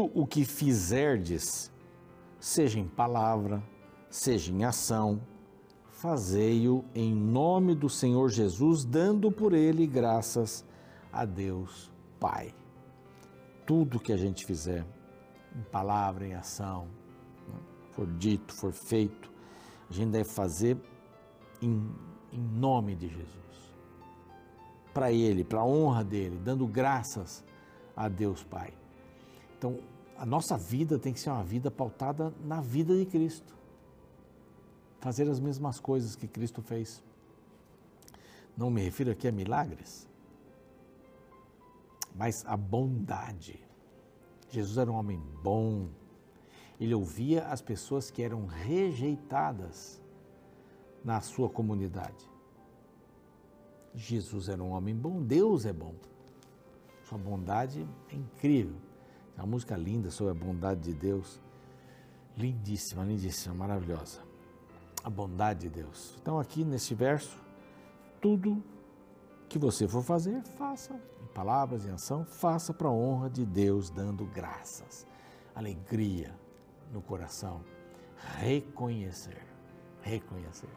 Tudo 0.00 0.18
o 0.18 0.26
que 0.26 0.46
fizerdes, 0.46 1.70
seja 2.38 2.80
em 2.80 2.88
palavra, 2.88 3.62
seja 4.08 4.50
em 4.50 4.64
ação, 4.64 5.20
fazei-o 5.90 6.82
em 6.94 7.14
nome 7.14 7.74
do 7.74 7.90
Senhor 7.90 8.30
Jesus, 8.30 8.82
dando 8.82 9.30
por 9.30 9.52
ele 9.52 9.86
graças 9.86 10.64
a 11.12 11.26
Deus 11.26 11.92
Pai. 12.18 12.54
Tudo 13.66 14.00
que 14.00 14.10
a 14.10 14.16
gente 14.16 14.46
fizer, 14.46 14.86
em 15.54 15.62
palavra, 15.70 16.26
em 16.26 16.32
ação, 16.32 16.88
for 17.90 18.06
dito, 18.06 18.54
for 18.54 18.72
feito, 18.72 19.30
a 19.90 19.92
gente 19.92 20.12
deve 20.12 20.30
fazer 20.30 20.78
em, 21.60 21.94
em 22.32 22.40
nome 22.40 22.94
de 22.96 23.08
Jesus. 23.08 23.74
Para 24.94 25.12
Ele, 25.12 25.44
para 25.44 25.60
a 25.60 25.64
honra 25.64 26.02
dele, 26.02 26.40
dando 26.42 26.66
graças 26.66 27.44
a 27.94 28.08
Deus 28.08 28.42
Pai. 28.42 28.80
Então, 29.60 29.78
a 30.16 30.24
nossa 30.24 30.56
vida 30.56 30.98
tem 30.98 31.12
que 31.12 31.20
ser 31.20 31.28
uma 31.28 31.44
vida 31.44 31.70
pautada 31.70 32.32
na 32.42 32.62
vida 32.62 32.96
de 32.96 33.04
Cristo. 33.04 33.54
Fazer 35.00 35.28
as 35.28 35.38
mesmas 35.38 35.78
coisas 35.78 36.16
que 36.16 36.26
Cristo 36.26 36.62
fez. 36.62 37.04
Não 38.56 38.70
me 38.70 38.80
refiro 38.80 39.10
aqui 39.10 39.28
a 39.28 39.32
milagres, 39.32 40.08
mas 42.14 42.42
a 42.46 42.56
bondade. 42.56 43.62
Jesus 44.48 44.78
era 44.78 44.90
um 44.90 44.94
homem 44.94 45.20
bom. 45.42 45.90
Ele 46.80 46.94
ouvia 46.94 47.44
as 47.48 47.60
pessoas 47.60 48.10
que 48.10 48.22
eram 48.22 48.46
rejeitadas 48.46 50.00
na 51.04 51.20
sua 51.20 51.50
comunidade. 51.50 52.30
Jesus 53.94 54.48
era 54.48 54.62
um 54.62 54.70
homem 54.70 54.96
bom, 54.96 55.22
Deus 55.22 55.66
é 55.66 55.72
bom. 55.72 55.94
Sua 57.04 57.18
bondade 57.18 57.86
é 58.08 58.14
incrível. 58.14 58.88
É 59.40 59.42
uma 59.42 59.52
música 59.52 59.74
linda 59.74 60.10
sobre 60.10 60.32
a 60.32 60.34
bondade 60.34 60.82
de 60.82 60.92
Deus. 60.92 61.40
Lindíssima, 62.36 63.02
lindíssima, 63.02 63.54
maravilhosa. 63.54 64.20
A 65.02 65.08
bondade 65.08 65.60
de 65.60 65.70
Deus. 65.70 66.14
Então, 66.20 66.38
aqui 66.38 66.62
nesse 66.62 66.94
verso, 66.94 67.40
tudo 68.20 68.62
que 69.48 69.58
você 69.58 69.88
for 69.88 70.02
fazer, 70.02 70.42
faça 70.58 70.94
em 71.22 71.26
palavras 71.32 71.86
e 71.86 71.90
ação, 71.90 72.22
faça 72.22 72.74
para 72.74 72.88
a 72.88 72.92
honra 72.92 73.30
de 73.30 73.46
Deus, 73.46 73.88
dando 73.88 74.26
graças, 74.26 75.06
alegria 75.54 76.38
no 76.92 77.00
coração, 77.00 77.62
reconhecer, 78.36 79.42
reconhecer. 80.02 80.68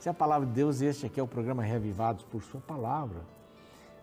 Se 0.00 0.08
a 0.08 0.14
palavra 0.14 0.48
de 0.48 0.52
Deus, 0.52 0.80
este 0.80 1.06
aqui 1.06 1.20
é 1.20 1.22
o 1.22 1.28
programa 1.28 1.62
Reavivados 1.62 2.24
por 2.24 2.42
Sua 2.42 2.60
Palavra 2.60 3.24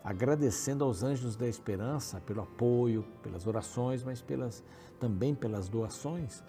agradecendo 0.02 0.84
aos 0.84 1.02
anjos 1.02 1.36
da 1.36 1.46
esperança 1.46 2.20
pelo 2.20 2.42
apoio, 2.42 3.04
pelas 3.22 3.46
orações, 3.46 4.02
mas 4.02 4.20
pelas, 4.20 4.64
também 4.98 5.34
pelas 5.34 5.68
doações 5.68 6.42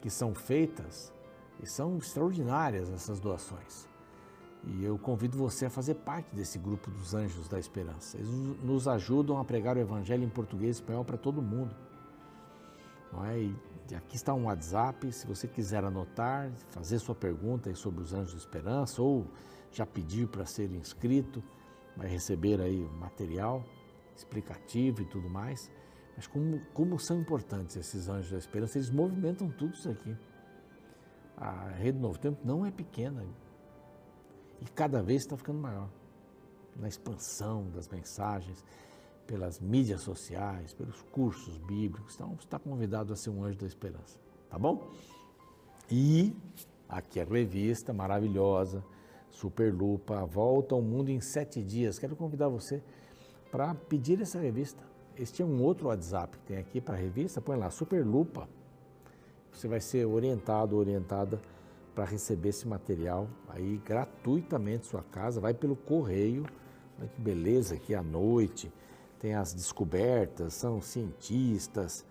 que 0.00 0.10
são 0.10 0.34
feitas 0.34 1.12
e 1.62 1.66
são 1.66 1.96
extraordinárias 1.96 2.90
essas 2.90 3.20
doações. 3.20 3.88
E 4.64 4.84
eu 4.84 4.96
convido 4.98 5.36
você 5.36 5.66
a 5.66 5.70
fazer 5.70 5.94
parte 5.94 6.34
desse 6.34 6.58
grupo 6.58 6.90
dos 6.90 7.14
anjos 7.14 7.48
da 7.48 7.58
esperança. 7.58 8.16
Eles 8.16 8.30
nos 8.62 8.86
ajudam 8.86 9.38
a 9.38 9.44
pregar 9.44 9.76
o 9.76 9.80
evangelho 9.80 10.22
em 10.22 10.28
português 10.28 10.76
e 10.76 10.80
espanhol 10.80 11.04
para 11.04 11.16
todo 11.16 11.42
mundo. 11.42 11.74
Não 13.12 13.24
é? 13.24 13.38
E 13.40 13.54
aqui 13.94 14.16
está 14.16 14.32
um 14.32 14.44
WhatsApp, 14.44 15.12
se 15.12 15.26
você 15.26 15.48
quiser 15.48 15.84
anotar, 15.84 16.50
fazer 16.70 16.98
sua 16.98 17.14
pergunta 17.14 17.74
sobre 17.74 18.02
os 18.02 18.14
anjos 18.14 18.32
da 18.32 18.38
esperança 18.38 19.02
ou 19.02 19.26
já 19.72 19.84
pedir 19.84 20.28
para 20.28 20.46
ser 20.46 20.70
inscrito 20.72 21.42
vai 21.96 22.08
receber 22.08 22.60
aí 22.60 22.80
material 22.98 23.64
explicativo 24.16 25.02
e 25.02 25.04
tudo 25.04 25.28
mais. 25.28 25.70
Mas 26.16 26.26
como, 26.26 26.60
como 26.74 26.98
são 26.98 27.20
importantes 27.20 27.76
esses 27.76 28.08
anjos 28.08 28.30
da 28.30 28.38
esperança, 28.38 28.78
eles 28.78 28.90
movimentam 28.90 29.50
tudo 29.50 29.74
isso 29.74 29.90
aqui. 29.90 30.16
A 31.36 31.68
Rede 31.70 31.98
Novo 31.98 32.18
Tempo 32.18 32.40
não 32.44 32.64
é 32.64 32.70
pequena 32.70 33.24
e 34.60 34.64
cada 34.66 35.02
vez 35.02 35.22
está 35.22 35.36
ficando 35.36 35.58
maior 35.58 35.88
na 36.76 36.88
expansão 36.88 37.68
das 37.70 37.88
mensagens, 37.88 38.64
pelas 39.26 39.60
mídias 39.60 40.02
sociais, 40.02 40.72
pelos 40.72 41.02
cursos 41.10 41.58
bíblicos. 41.58 42.14
Então, 42.14 42.34
está 42.38 42.58
convidado 42.58 43.12
a 43.12 43.16
ser 43.16 43.30
um 43.30 43.44
anjo 43.44 43.58
da 43.58 43.66
esperança, 43.66 44.18
tá 44.48 44.58
bom? 44.58 44.90
E 45.90 46.34
aqui 46.88 47.20
a 47.20 47.24
revista 47.24 47.92
maravilhosa, 47.92 48.84
Superlupa, 49.32 50.24
Volta 50.26 50.74
ao 50.74 50.82
Mundo 50.82 51.08
em 51.10 51.20
Sete 51.20 51.62
Dias. 51.62 51.98
Quero 51.98 52.14
convidar 52.14 52.48
você 52.48 52.82
para 53.50 53.74
pedir 53.74 54.20
essa 54.20 54.38
revista. 54.38 54.82
Este 55.16 55.42
é 55.42 55.44
um 55.44 55.60
outro 55.62 55.88
WhatsApp 55.88 56.38
que 56.38 56.44
tem 56.44 56.58
aqui 56.58 56.80
para 56.80 56.94
a 56.94 56.98
revista, 56.98 57.40
põe 57.40 57.56
lá, 57.56 57.70
Superlupa. 57.70 58.48
Você 59.50 59.66
vai 59.66 59.80
ser 59.80 60.06
orientado, 60.06 60.76
orientada 60.76 61.40
para 61.94 62.04
receber 62.04 62.50
esse 62.50 62.66
material 62.66 63.28
aí 63.48 63.80
gratuitamente 63.84 64.86
sua 64.86 65.02
casa, 65.02 65.40
vai 65.40 65.52
pelo 65.52 65.76
correio. 65.76 66.46
Olha 66.98 67.08
que 67.08 67.20
beleza 67.20 67.74
aqui 67.74 67.94
à 67.94 68.02
noite. 68.02 68.72
Tem 69.18 69.34
as 69.34 69.52
descobertas, 69.52 70.54
são 70.54 70.80
cientistas, 70.80 72.04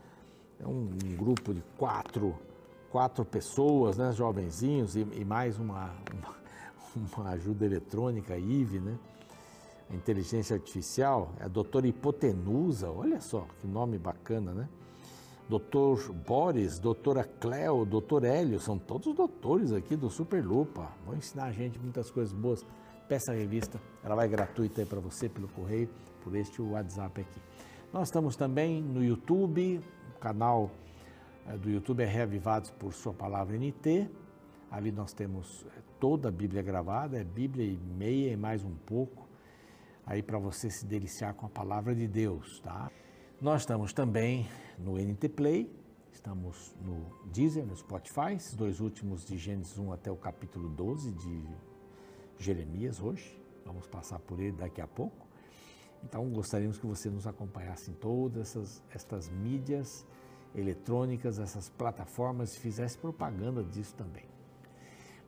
é 0.60 0.68
um, 0.68 0.90
um 1.06 1.16
grupo 1.18 1.54
de 1.54 1.62
quatro, 1.78 2.38
quatro 2.90 3.26
pessoas, 3.26 3.98
né, 3.98 4.12
jovenzinhos, 4.14 4.96
e, 4.96 5.02
e 5.14 5.26
mais 5.26 5.60
uma, 5.60 5.94
uma 6.14 6.41
uma 7.00 7.30
ajuda 7.30 7.66
eletrônica, 7.66 8.38
IVE, 8.38 8.80
né? 8.80 8.98
A 9.90 9.96
inteligência 9.96 10.56
artificial, 10.56 11.34
é 11.40 11.46
a 11.46 11.48
doutora 11.48 11.86
Hipotenusa, 11.88 12.90
olha 12.90 13.20
só 13.20 13.46
que 13.60 13.68
nome 13.68 13.98
bacana, 13.98 14.54
né? 14.54 14.70
Doutor 15.50 16.14
Boris, 16.14 16.80
doutora 16.80 17.26
Cleo, 17.26 17.84
doutor 17.86 18.24
Hélio, 18.24 18.58
são 18.58 18.78
todos 18.78 19.14
doutores 19.14 19.74
aqui 19.74 19.98
do 19.98 20.10
Superlupa. 20.10 20.90
Vão 21.06 21.14
ensinar 21.14 21.46
a 21.46 21.52
gente 21.52 21.78
muitas 21.78 22.10
coisas 22.10 22.32
boas. 22.32 22.66
Peça 23.10 23.34
a 23.34 23.36
revista, 23.36 23.78
ela 24.02 24.16
vai 24.16 24.30
gratuita 24.30 24.80
aí 24.80 24.88
para 24.88 25.02
você 25.02 25.28
pelo 25.28 25.50
correio, 25.50 25.90
por 26.24 26.34
este 26.36 26.62
WhatsApp 26.62 27.20
aqui. 27.20 27.42
Nós 27.92 28.08
estamos 28.08 28.38
também 28.38 28.82
no 28.82 29.04
YouTube, 29.04 29.82
o 30.16 30.20
canal 30.22 30.72
eh, 31.46 31.58
do 31.58 31.70
YouTube 31.70 32.02
é 32.02 32.06
Reavivados 32.06 32.72
por 32.72 32.94
Sua 32.94 33.14
Palavra 33.14 33.58
NT. 33.58 34.10
Ali 34.72 34.90
nós 34.90 35.12
temos 35.12 35.66
eh, 35.66 35.82
toda 36.00 36.30
a 36.30 36.32
Bíblia 36.32 36.62
gravada, 36.62 37.20
é 37.20 37.26
Bíblia 37.26 37.66
e 37.66 37.76
meia 37.76 38.32
e 38.32 38.38
mais 38.38 38.64
um 38.64 38.74
pouco, 38.74 39.28
aí 40.06 40.24
para 40.24 40.40
você 40.40 40.70
se 40.70 40.86
deliciar 40.86 41.34
com 41.34 41.46
a 41.46 41.50
palavra 41.50 41.94
de 41.94 42.08
Deus, 42.08 42.62
tá? 42.62 42.90
Nós 43.42 43.64
estamos 43.64 43.92
também 43.92 44.48
no 44.80 44.98
NT 44.98 45.28
Play, 45.28 45.70
estamos 46.14 46.74
no 46.82 47.06
Deezer, 47.34 47.66
no 47.66 47.76
Spotify, 47.76 48.34
esses 48.34 48.56
dois 48.56 48.80
últimos 48.80 49.26
de 49.26 49.38
Gênesis 49.38 49.78
1 49.78 49.92
até 49.92 50.10
o 50.10 50.16
capítulo 50.16 50.70
12 50.70 51.12
de 51.12 51.44
Jeremias 52.40 53.02
hoje, 53.02 53.38
vamos 53.66 53.88
passar 53.88 54.20
por 54.20 54.40
ele 54.40 54.54
daqui 54.54 54.80
a 54.80 54.88
pouco. 54.88 55.28
Então 56.02 56.30
gostaríamos 56.30 56.80
que 56.80 56.86
você 56.86 57.10
nos 57.10 57.28
acompanhasse 57.28 57.92
em 57.92 57.94
todas 57.94 58.42
essas, 58.48 58.82
estas 58.90 59.30
mídias 59.30 60.06
eletrônicas, 60.56 61.40
essas 61.40 61.70
plataformas, 61.70 62.56
e 62.56 62.60
fizesse 62.60 62.98
propaganda 62.98 63.64
disso 63.66 63.94
também. 63.96 64.32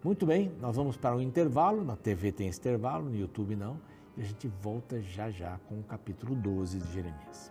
Muito 0.04 0.26
bem, 0.26 0.52
nós 0.60 0.76
vamos 0.76 0.98
para 0.98 1.16
um 1.16 1.22
intervalo. 1.22 1.82
Na 1.82 1.96
TV 1.96 2.34
tem 2.34 2.50
esse 2.50 2.60
intervalo, 2.60 3.06
no 3.06 3.16
YouTube 3.16 3.56
não. 3.56 3.80
E 4.18 4.22
a 4.22 4.26
gente 4.26 4.50
volta 4.62 5.02
já 5.02 5.32
já 5.32 5.58
com 5.70 5.80
o 5.80 5.84
capítulo 5.84 6.36
12 6.36 6.80
de 6.80 6.92
Jeremias. 6.92 7.50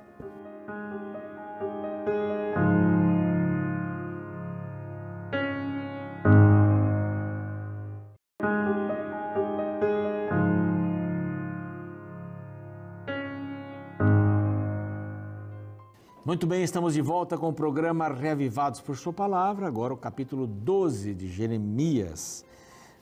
Muito 16.33 16.47
bem, 16.47 16.63
estamos 16.63 16.95
de 16.95 17.03
volta 17.03 17.37
com 17.37 17.51
o 17.51 17.53
programa 17.53 18.09
Reavivados 18.09 18.81
por 18.81 18.97
Sua 18.97 19.13
Palavra, 19.13 19.67
agora 19.67 19.93
o 19.93 19.99
capítulo 19.99 20.47
12 20.47 21.13
de 21.13 21.29
Jeremias. 21.29 22.43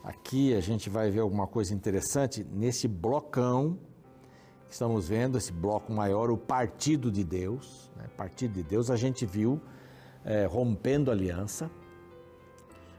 Aqui 0.03 0.53
a 0.53 0.59
gente 0.59 0.89
vai 0.89 1.09
ver 1.09 1.21
alguma 1.21 1.47
coisa 1.47 1.73
interessante 1.73 2.45
nesse 2.51 2.89
blocão 2.89 3.79
estamos 4.69 5.07
vendo, 5.07 5.37
esse 5.37 5.53
bloco 5.53 5.93
maior, 5.93 6.29
o 6.29 6.35
Partido 6.35 7.09
de 7.09 7.23
Deus. 7.23 7.89
Né? 7.95 8.03
Partido 8.17 8.55
de 8.55 8.63
Deus, 8.63 8.91
a 8.91 8.97
gente 8.97 9.25
viu 9.25 9.61
é, 10.25 10.43
rompendo 10.43 11.09
aliança, 11.09 11.71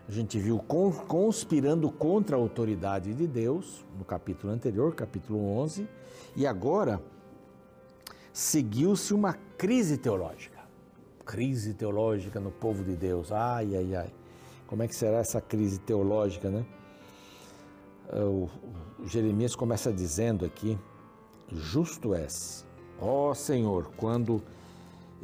a 0.09 0.13
gente 0.13 0.39
viu 0.39 0.59
conspirando 0.59 1.91
contra 1.91 2.37
a 2.37 2.39
autoridade 2.39 3.13
de 3.13 3.27
Deus, 3.27 3.85
no 3.99 4.05
capítulo 4.07 4.51
anterior, 4.51 4.95
capítulo 4.95 5.47
11, 5.59 5.87
e 6.35 6.47
agora 6.47 7.03
seguiu-se 8.33 9.13
uma 9.15 9.35
crise 9.57 9.97
teológica. 9.97 10.61
Crise 11.25 11.75
teológica 11.75 12.41
no 12.41 12.51
povo 12.51 12.83
de 12.83 12.97
Deus. 12.97 13.31
Ai, 13.31 13.77
ai, 13.77 13.95
ai. 13.95 14.15
Como 14.67 14.83
é 14.83 14.89
que 14.89 14.95
será 14.95 15.19
essa 15.19 15.41
crise 15.41 15.79
teológica, 15.79 16.51
né? 16.51 16.65
O, 18.13 18.49
Jeremias 19.07 19.55
começa 19.55 19.93
dizendo 19.93 20.45
aqui: 20.45 20.79
Justo 21.51 22.15
és, 22.15 22.67
ó 23.01 23.33
Senhor, 23.35 23.91
quando 23.97 24.43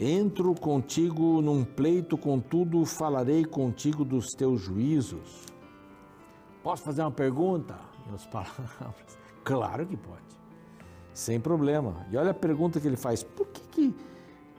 Entro 0.00 0.54
contigo 0.54 1.42
num 1.42 1.64
pleito, 1.64 2.16
contudo 2.16 2.84
falarei 2.84 3.44
contigo 3.44 4.04
dos 4.04 4.32
teus 4.32 4.60
juízos. 4.60 5.44
Posso 6.62 6.84
fazer 6.84 7.02
uma 7.02 7.10
pergunta? 7.10 7.76
Em 8.06 8.16
palavras, 8.30 9.18
claro 9.42 9.84
que 9.84 9.96
pode, 9.96 10.27
sem 11.18 11.40
problema. 11.40 12.06
E 12.12 12.16
olha 12.16 12.30
a 12.30 12.34
pergunta 12.34 12.78
que 12.78 12.86
ele 12.86 12.96
faz: 12.96 13.24
por 13.24 13.48
que, 13.48 13.60
que 13.72 13.94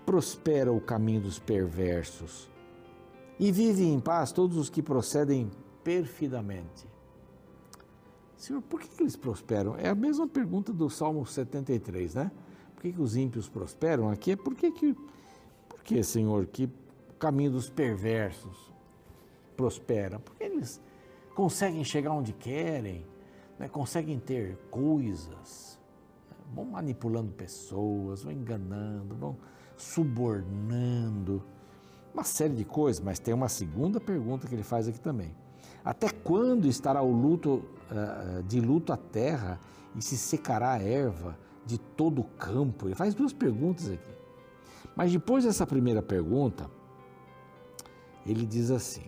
prospera 0.05 0.73
o 0.73 0.81
caminho 0.81 1.21
dos 1.21 1.39
perversos? 1.39 2.49
E 3.39 3.49
vivem 3.49 3.93
em 3.93 3.99
paz 3.99 4.33
todos 4.33 4.57
os 4.57 4.69
que 4.69 4.83
procedem 4.83 5.49
perfidamente. 5.85 6.85
Senhor, 8.35 8.61
por 8.61 8.81
que, 8.81 8.89
que 8.89 9.01
eles 9.01 9.15
prosperam? 9.15 9.77
É 9.77 9.87
a 9.87 9.95
mesma 9.95 10.27
pergunta 10.27 10.73
do 10.73 10.89
Salmo 10.89 11.25
73, 11.25 12.15
né? 12.15 12.31
Por 12.75 12.81
que, 12.81 12.91
que 12.91 13.01
os 13.01 13.15
ímpios 13.15 13.47
prosperam? 13.47 14.09
Aqui 14.09 14.31
é 14.31 14.35
por 14.35 14.53
que, 14.53 14.69
que 14.69 14.93
que, 15.85 16.03
Senhor, 16.03 16.45
que 16.45 16.65
o 16.65 17.13
caminho 17.17 17.51
dos 17.51 17.69
perversos 17.69 18.71
prospera? 19.55 20.19
Porque 20.19 20.43
eles 20.43 20.79
conseguem 21.33 21.83
chegar 21.85 22.11
onde 22.11 22.33
querem, 22.33 23.05
né? 23.57 23.69
conseguem 23.69 24.19
ter 24.19 24.57
coisas? 24.69 25.78
Vão 26.53 26.65
manipulando 26.65 27.31
pessoas, 27.31 28.23
vão 28.23 28.31
enganando, 28.31 29.15
vão 29.15 29.37
subornando, 29.77 31.43
uma 32.13 32.23
série 32.23 32.53
de 32.53 32.65
coisas, 32.65 33.01
mas 33.01 33.19
tem 33.19 33.33
uma 33.33 33.47
segunda 33.47 33.99
pergunta 33.99 34.47
que 34.47 34.55
ele 34.55 34.63
faz 34.63 34.87
aqui 34.87 34.99
também. 34.99 35.33
Até 35.83 36.09
quando 36.09 36.67
estará 36.67 37.01
o 37.01 37.11
luto 37.11 37.63
uh, 37.89 38.43
de 38.43 38.59
luto 38.59 38.91
a 38.91 38.97
terra 38.97 39.59
e 39.95 40.01
se 40.01 40.17
secará 40.17 40.73
a 40.73 40.81
erva 40.81 41.37
de 41.65 41.77
todo 41.77 42.21
o 42.21 42.23
campo? 42.23 42.87
Ele 42.87 42.95
faz 42.95 43.13
duas 43.13 43.31
perguntas 43.31 43.89
aqui. 43.89 44.13
Mas 44.95 45.11
depois 45.11 45.45
dessa 45.45 45.65
primeira 45.65 46.01
pergunta, 46.01 46.69
ele 48.25 48.45
diz 48.45 48.69
assim: 48.71 49.05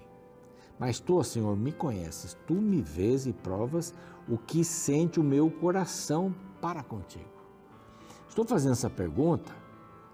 Mas 0.79 0.99
tu, 0.99 1.21
Senhor, 1.23 1.55
me 1.57 1.71
conheces, 1.71 2.37
tu 2.47 2.53
me 2.53 2.81
vês 2.81 3.25
e 3.25 3.33
provas 3.33 3.93
o 4.27 4.37
que 4.37 4.63
sente 4.63 5.19
o 5.19 5.23
meu 5.23 5.49
coração 5.49 6.33
para 6.61 6.83
contigo. 6.83 7.25
Estou 8.27 8.45
fazendo 8.45 8.73
essa 8.73 8.89
pergunta, 8.89 9.51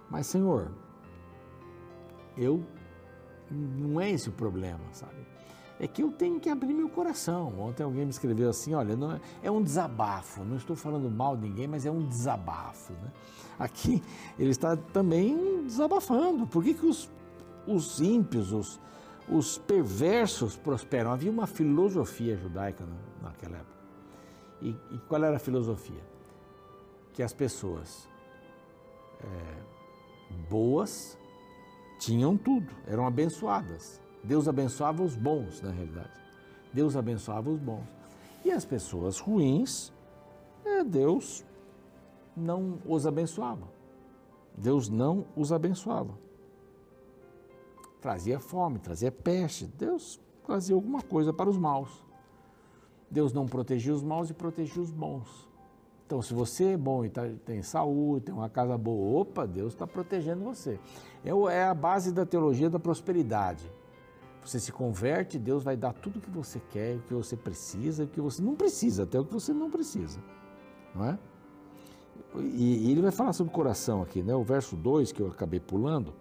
mas, 0.10 0.28
Senhor, 0.28 0.72
eu 2.36 2.64
não 3.52 4.00
é 4.00 4.12
esse 4.12 4.30
o 4.30 4.32
problema, 4.32 4.82
sabe? 4.92 5.26
É 5.80 5.88
que 5.88 6.02
eu 6.02 6.12
tenho 6.12 6.40
que 6.40 6.50
abrir 6.50 6.74
meu 6.74 6.90
coração. 6.90 7.54
Ontem 7.60 7.84
alguém 7.84 8.04
me 8.04 8.10
escreveu 8.10 8.50
assim: 8.50 8.74
olha, 8.74 8.96
não 8.96 9.12
é, 9.12 9.22
é 9.44 9.52
um 9.52 9.62
desabafo. 9.62 10.44
Não 10.44 10.56
estou 10.56 10.76
falando 10.76 11.10
mal 11.10 11.38
de 11.38 11.48
ninguém, 11.48 11.68
mas 11.68 11.86
é 11.86 11.92
um 11.92 12.08
desabafo. 12.08 12.94
Né? 12.94 13.12
Aqui 13.60 14.02
ele 14.40 14.50
está 14.50 14.76
também 14.76 15.64
desabafando. 15.64 16.48
Por 16.48 16.64
que, 16.64 16.74
que 16.74 16.86
os, 16.86 17.10
os 17.68 18.02
ímpios, 18.02 18.52
os, 18.52 18.80
os 19.30 19.60
perversos 19.60 20.58
prosperam? 20.58 21.12
Havia 21.12 21.30
uma 21.30 21.46
filosofia 21.46 22.36
judaica 22.36 22.84
naquela 23.22 23.58
época. 23.58 23.77
E, 24.62 24.70
e 24.70 24.98
qual 25.08 25.24
era 25.24 25.36
a 25.38 25.40
filosofia? 25.40 26.02
Que 27.14 27.24
as 27.24 27.34
pessoas 27.34 28.08
é, 29.20 30.48
boas 30.50 31.18
tinham 32.00 32.38
tudo, 32.38 32.68
eram 32.86 33.06
abençoadas. 33.08 34.02
Deus 34.24 34.48
abençoava 34.48 35.04
os 35.04 35.16
bons, 35.16 35.62
na 35.62 35.72
realidade. 35.72 36.12
Deus 36.74 36.96
abençoava 36.96 37.50
os 37.50 37.60
bons. 37.60 37.88
E 38.44 38.52
as 38.52 38.66
pessoas 38.66 39.20
ruins, 39.20 39.92
é, 40.64 40.84
Deus 40.84 41.46
não 42.36 42.80
os 42.86 43.08
abençoava. 43.08 43.68
Deus 44.56 44.90
não 44.90 45.26
os 45.36 45.52
abençoava. 45.52 46.18
Trazia 48.02 48.40
fome, 48.40 48.80
trazia 48.80 49.12
peste. 49.12 49.66
Deus 49.66 50.20
trazia 50.46 50.76
alguma 50.76 51.02
coisa 51.02 51.34
para 51.34 51.50
os 51.50 51.58
maus. 51.58 52.04
Deus 53.10 53.34
não 53.34 53.46
protegia 53.46 53.94
os 53.94 54.04
maus 54.04 54.30
e 54.30 54.34
protegia 54.34 54.82
os 54.82 54.92
bons. 54.92 55.48
Então, 56.06 56.22
se 56.22 56.34
você 56.34 56.72
é 56.72 56.78
bom 56.78 57.04
e 57.04 57.10
tá, 57.10 57.24
tem 57.46 57.62
saúde, 57.62 58.26
tem 58.26 58.34
uma 58.34 58.50
casa 58.50 58.78
boa, 58.78 59.22
opa, 59.22 59.46
Deus 59.46 59.74
está 59.74 59.86
protegendo 59.86 60.44
você. 60.44 60.80
É, 61.24 61.30
é 61.54 61.64
a 61.66 61.74
base 61.74 62.14
da 62.14 62.26
teologia 62.26 62.70
da 62.70 62.80
prosperidade. 62.80 63.70
Você 64.42 64.58
se 64.58 64.72
converte, 64.72 65.38
Deus 65.38 65.64
vai 65.64 65.76
dar 65.76 65.92
tudo 65.92 66.20
o 66.20 66.22
que 66.22 66.30
você 66.30 66.62
quer, 66.72 66.96
o 66.96 67.02
que 67.02 67.14
você 67.14 67.36
precisa, 67.36 68.06
o 68.06 68.08
que 68.08 68.22
você 68.22 68.42
não 68.42 68.56
precisa, 68.56 69.04
até 69.04 69.20
o 69.20 69.26
que 69.26 69.34
você 69.34 69.52
não 69.52 69.70
precisa. 69.70 70.22
Não 70.96 71.06
é? 71.06 71.20
E, 72.36 72.88
e 72.88 72.92
ele 72.92 73.02
vai 73.02 73.12
falar 73.12 73.34
sobre 73.34 73.52
o 73.52 73.54
coração 73.54 74.02
aqui, 74.02 74.24
né? 74.24 74.34
O 74.34 74.44
verso 74.44 74.78
2 74.78 75.12
que 75.12 75.22
eu 75.22 75.28
acabei 75.28 75.60
pulando, 75.60 76.14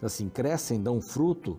assim, 0.00 0.30
crescem, 0.30 0.82
dão 0.82 1.02
fruto, 1.02 1.58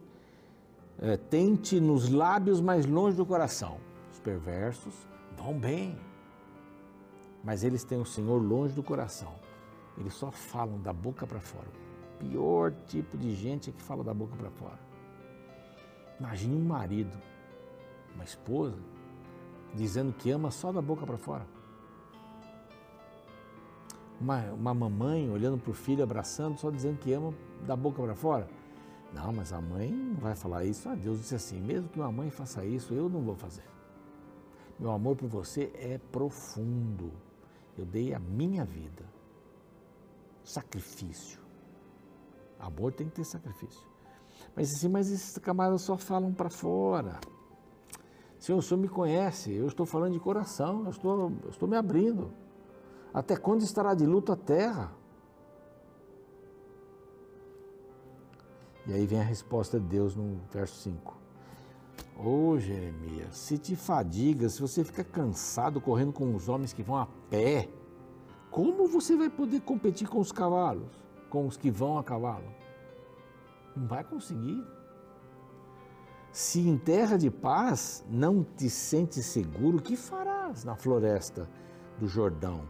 é, 0.98 1.18
tente 1.18 1.80
nos 1.80 2.10
lábios 2.10 2.60
mais 2.60 2.88
longe 2.88 3.16
do 3.16 3.26
coração. 3.26 3.78
Os 4.26 4.32
perversos 4.32 5.08
vão 5.38 5.54
bem, 5.54 5.96
mas 7.44 7.64
eles 7.64 7.84
têm 7.84 8.00
o 8.02 8.06
Senhor 8.06 8.42
longe 8.42 8.74
do 8.74 8.82
coração. 8.82 9.36
Eles 10.00 10.16
só 10.16 10.32
falam 10.32 10.82
da 10.82 10.92
boca 10.92 11.28
para 11.28 11.40
fora. 11.40 11.68
O 12.16 12.18
pior 12.18 12.72
tipo 12.88 13.16
de 13.20 13.36
gente 13.36 13.70
é 13.70 13.74
que 13.74 13.84
fala 13.84 14.04
da 14.04 14.16
boca 14.16 14.36
para 14.36 14.50
fora. 14.50 14.80
Imagine 16.20 16.56
um 16.56 16.66
marido, 16.66 17.16
uma 18.16 18.24
esposa, 18.24 18.80
dizendo 19.76 20.12
que 20.12 20.32
ama 20.32 20.50
só 20.50 20.72
da 20.72 20.82
boca 20.82 21.06
para 21.06 21.18
fora 21.18 21.46
uma, 24.20 24.40
uma 24.54 24.74
mamãe 24.74 25.30
olhando 25.30 25.60
para 25.60 25.70
o 25.70 25.74
filho, 25.74 26.04
abraçando, 26.04 26.58
só 26.58 26.72
dizendo 26.72 26.98
que 26.98 27.14
ama 27.14 27.32
da 27.68 27.76
boca 27.76 28.02
para 28.02 28.16
fora. 28.16 28.48
Não, 29.14 29.32
mas 29.32 29.54
a 29.54 29.62
mãe 29.62 29.92
não 29.92 30.16
vai 30.16 30.36
falar 30.36 30.64
isso. 30.66 30.90
Ah, 30.90 30.96
Deus 30.96 31.20
disse 31.20 31.36
assim: 31.36 31.60
mesmo 31.60 31.90
que 31.90 32.00
uma 32.00 32.12
mãe 32.12 32.32
faça 32.32 32.66
isso, 32.66 32.94
eu 32.94 33.08
não 33.10 33.22
vou 33.22 33.36
fazer. 33.36 33.75
Meu 34.80 34.92
amor 34.92 35.16
por 35.16 35.28
você 35.28 35.72
é 35.76 35.98
profundo. 36.12 37.12
Eu 37.78 37.86
dei 37.86 38.14
a 38.14 38.20
minha 38.20 38.66
vida. 38.66 39.06
Sacrifício. 40.44 41.40
Amor 42.60 42.94
tem 42.94 43.08
que 43.08 43.16
ter 43.16 43.24
sacrifício. 43.24 43.84
Mas 44.56 44.72
assim, 44.72 44.90
mas 44.90 45.12
esses 45.12 45.38
camaradas 45.38 45.82
só 45.82 45.98
falam 45.98 46.34
para 46.34 46.50
fora. 46.50 47.20
Senhor, 48.40 48.60
o 48.60 48.62
Senhor 48.62 48.80
me 48.80 48.88
conhece, 48.88 49.52
eu 49.52 49.68
estou 49.68 49.86
falando 49.86 50.14
de 50.14 50.20
coração, 50.20 50.84
eu 50.84 50.92
estou, 50.92 51.32
eu 51.44 51.50
estou 51.50 51.68
me 51.68 51.76
abrindo. 51.76 52.32
Até 53.14 53.36
quando 53.36 53.62
estará 53.62 53.94
de 53.94 54.06
luto 54.06 54.32
a 54.32 54.36
terra? 54.36 54.94
E 58.86 58.94
aí 58.94 59.08
vem 59.08 59.20
a 59.20 59.24
resposta 59.24 59.80
de 59.80 59.88
Deus 59.88 60.16
no 60.16 60.40
verso 60.52 60.76
5. 60.82 61.25
Ô 62.18 62.52
oh, 62.52 62.60
Jeremias, 62.60 63.36
se 63.36 63.58
te 63.58 63.76
fadiga, 63.76 64.48
se 64.48 64.62
você 64.62 64.84
fica 64.86 65.04
cansado 65.04 65.82
correndo 65.82 66.14
com 66.14 66.34
os 66.34 66.48
homens 66.48 66.72
que 66.72 66.82
vão 66.82 66.96
a 66.96 67.08
pé, 67.30 67.68
como 68.50 68.88
você 68.88 69.18
vai 69.18 69.30
poder 69.30 69.60
competir 69.62 70.08
com 70.08 70.20
os 70.20 70.32
cavalos, 70.32 71.04
com 71.30 71.46
os 71.46 71.58
que 71.58 71.70
vão 71.70 71.98
a 71.98 72.04
cavalo? 72.04 72.48
Não 73.76 73.86
vai 73.86 74.02
conseguir. 74.02 74.66
Se 76.32 76.62
em 76.62 76.78
terra 76.78 77.18
de 77.18 77.30
paz 77.30 78.06
não 78.10 78.44
te 78.44 78.70
sentes 78.70 79.26
seguro, 79.26 79.82
que 79.82 79.98
farás 79.98 80.64
na 80.64 80.76
floresta 80.76 81.50
do 82.00 82.08
Jordão? 82.08 82.62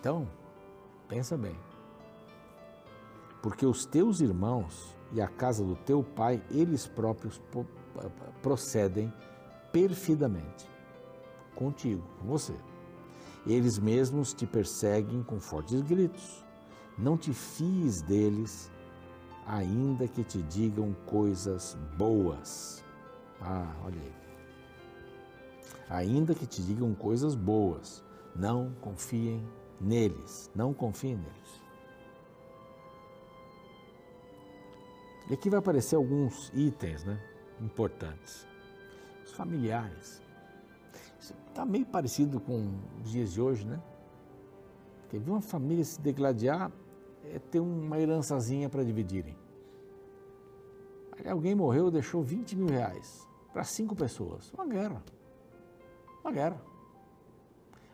Então, 0.00 0.28
pensa 1.08 1.36
bem. 1.36 1.69
Porque 3.42 3.64
os 3.64 3.84
teus 3.84 4.20
irmãos 4.20 4.96
e 5.12 5.20
a 5.20 5.28
casa 5.28 5.64
do 5.64 5.74
teu 5.74 6.02
pai, 6.02 6.42
eles 6.50 6.86
próprios 6.86 7.40
procedem 8.42 9.12
perfidamente 9.72 10.68
contigo, 11.54 12.02
com 12.20 12.28
você. 12.28 12.54
Eles 13.46 13.78
mesmos 13.78 14.32
te 14.32 14.46
perseguem 14.46 15.22
com 15.22 15.40
fortes 15.40 15.80
gritos. 15.82 16.44
Não 16.98 17.16
te 17.16 17.32
fies 17.32 18.02
deles, 18.02 18.70
ainda 19.46 20.06
que 20.06 20.22
te 20.22 20.42
digam 20.42 20.94
coisas 21.06 21.76
boas. 21.96 22.84
Ah, 23.40 23.74
olha 23.84 24.00
aí. 24.00 24.12
Ainda 25.88 26.34
que 26.34 26.46
te 26.46 26.62
digam 26.62 26.94
coisas 26.94 27.34
boas, 27.34 28.04
não 28.36 28.72
confiem 28.80 29.42
neles, 29.80 30.50
não 30.54 30.72
confiem 30.72 31.16
neles. 31.16 31.59
E 35.30 35.34
aqui 35.34 35.48
vai 35.48 35.60
aparecer 35.60 35.94
alguns 35.94 36.50
itens 36.52 37.04
né, 37.04 37.16
importantes. 37.60 38.48
Os 39.24 39.30
familiares. 39.32 40.20
Está 41.20 41.64
meio 41.64 41.86
parecido 41.86 42.40
com 42.40 42.74
os 43.00 43.12
dias 43.12 43.32
de 43.32 43.40
hoje, 43.40 43.64
né? 43.64 43.80
Porque 45.02 45.18
ver 45.18 45.30
uma 45.30 45.40
família 45.40 45.84
se 45.84 46.00
degladiar 46.00 46.72
é 47.24 47.38
ter 47.38 47.60
uma 47.60 47.96
herançazinha 48.00 48.68
para 48.68 48.82
dividirem. 48.82 49.38
Alguém 51.24 51.54
morreu 51.54 51.92
deixou 51.92 52.22
20 52.22 52.56
mil 52.56 52.66
reais 52.66 53.28
para 53.52 53.62
cinco 53.62 53.94
pessoas. 53.94 54.52
Uma 54.52 54.66
guerra. 54.66 55.00
Uma 56.24 56.32
guerra. 56.32 56.60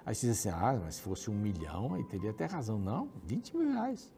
Aí 0.06 0.14
você 0.14 0.28
diz 0.28 0.38
assim, 0.38 0.48
ah, 0.48 0.80
mas 0.82 0.94
se 0.94 1.02
fosse 1.02 1.30
um 1.30 1.34
milhão, 1.34 1.92
aí 1.92 2.04
teria 2.04 2.30
até 2.30 2.46
razão. 2.46 2.78
Não, 2.78 3.10
20 3.24 3.56
mil 3.56 3.72
reais. 3.72 4.15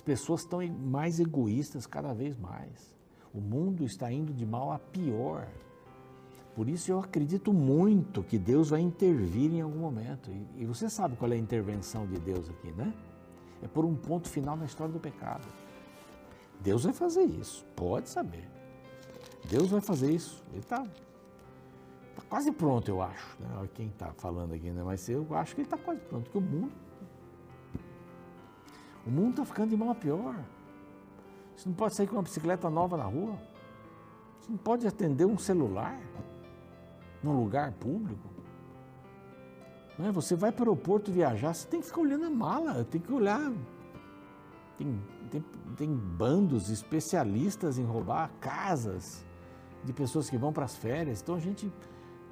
As 0.00 0.02
pessoas 0.02 0.40
estão 0.40 0.66
mais 0.66 1.20
egoístas 1.20 1.86
cada 1.86 2.14
vez 2.14 2.34
mais. 2.38 2.96
O 3.34 3.38
mundo 3.38 3.84
está 3.84 4.10
indo 4.10 4.32
de 4.32 4.46
mal 4.46 4.72
a 4.72 4.78
pior. 4.78 5.46
Por 6.54 6.70
isso 6.70 6.90
eu 6.90 7.00
acredito 7.00 7.52
muito 7.52 8.22
que 8.22 8.38
Deus 8.38 8.70
vai 8.70 8.80
intervir 8.80 9.52
em 9.52 9.60
algum 9.60 9.80
momento. 9.80 10.30
E, 10.56 10.64
você 10.64 10.88
sabe 10.88 11.16
qual 11.16 11.30
é 11.30 11.34
a 11.34 11.38
intervenção 11.38 12.06
de 12.06 12.18
Deus 12.18 12.48
aqui, 12.48 12.72
né? 12.72 12.94
É 13.62 13.68
por 13.68 13.84
um 13.84 13.94
ponto 13.94 14.26
final 14.26 14.56
na 14.56 14.64
história 14.64 14.90
do 14.90 14.98
pecado. 14.98 15.46
Deus 16.60 16.84
vai 16.84 16.94
fazer 16.94 17.24
isso, 17.24 17.62
pode 17.76 18.08
saber. 18.08 18.48
Deus 19.50 19.68
vai 19.68 19.82
fazer 19.82 20.10
isso. 20.10 20.42
Ele 20.48 20.60
está 20.60 20.82
tá 20.82 22.22
quase 22.26 22.50
pronto, 22.52 22.88
eu 22.88 23.02
acho. 23.02 23.36
Né? 23.38 23.68
Quem 23.74 23.88
está 23.88 24.14
falando 24.14 24.54
aqui, 24.54 24.70
né? 24.70 24.82
Mas 24.82 25.06
eu 25.10 25.26
acho 25.34 25.54
que 25.54 25.60
ele 25.60 25.66
está 25.66 25.76
quase 25.76 26.00
pronto, 26.00 26.22
porque 26.22 26.38
o 26.38 26.40
mundo. 26.40 26.72
O 29.06 29.10
mundo 29.10 29.30
está 29.30 29.44
ficando 29.44 29.70
de 29.70 29.76
mal 29.76 29.90
a 29.90 29.94
pior. 29.94 30.36
Você 31.56 31.68
não 31.68 31.76
pode 31.76 31.94
sair 31.94 32.06
com 32.06 32.16
uma 32.16 32.22
bicicleta 32.22 32.70
nova 32.70 32.96
na 32.96 33.04
rua. 33.04 33.36
Você 34.40 34.50
não 34.50 34.58
pode 34.58 34.86
atender 34.86 35.26
um 35.26 35.38
celular 35.38 35.98
num 37.22 37.38
lugar 37.38 37.72
público. 37.72 38.28
Não 39.98 40.06
é? 40.06 40.12
Você 40.12 40.34
vai 40.34 40.50
para 40.50 40.62
o 40.62 40.72
aeroporto 40.72 41.12
viajar, 41.12 41.54
você 41.54 41.68
tem 41.68 41.80
que 41.80 41.86
ficar 41.86 42.00
olhando 42.00 42.24
a 42.24 42.30
mala, 42.30 42.84
tem 42.84 43.00
que 43.00 43.12
olhar. 43.12 43.52
Tem, 44.78 44.98
tem, 45.30 45.44
tem 45.76 45.94
bandos 45.94 46.70
especialistas 46.70 47.78
em 47.78 47.84
roubar 47.84 48.30
casas 48.40 49.26
de 49.84 49.92
pessoas 49.92 50.30
que 50.30 50.38
vão 50.38 50.52
para 50.52 50.64
as 50.64 50.76
férias. 50.76 51.20
Então 51.20 51.34
a 51.34 51.40
gente 51.40 51.70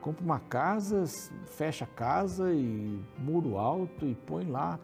compra 0.01 0.25
uma 0.25 0.41
casa, 0.41 1.05
fecha 1.45 1.85
a 1.85 1.89
casa 1.89 2.53
e 2.55 3.05
muro 3.19 3.59
alto 3.59 4.07
e 4.07 4.15
põe 4.15 4.47
lá 4.47 4.79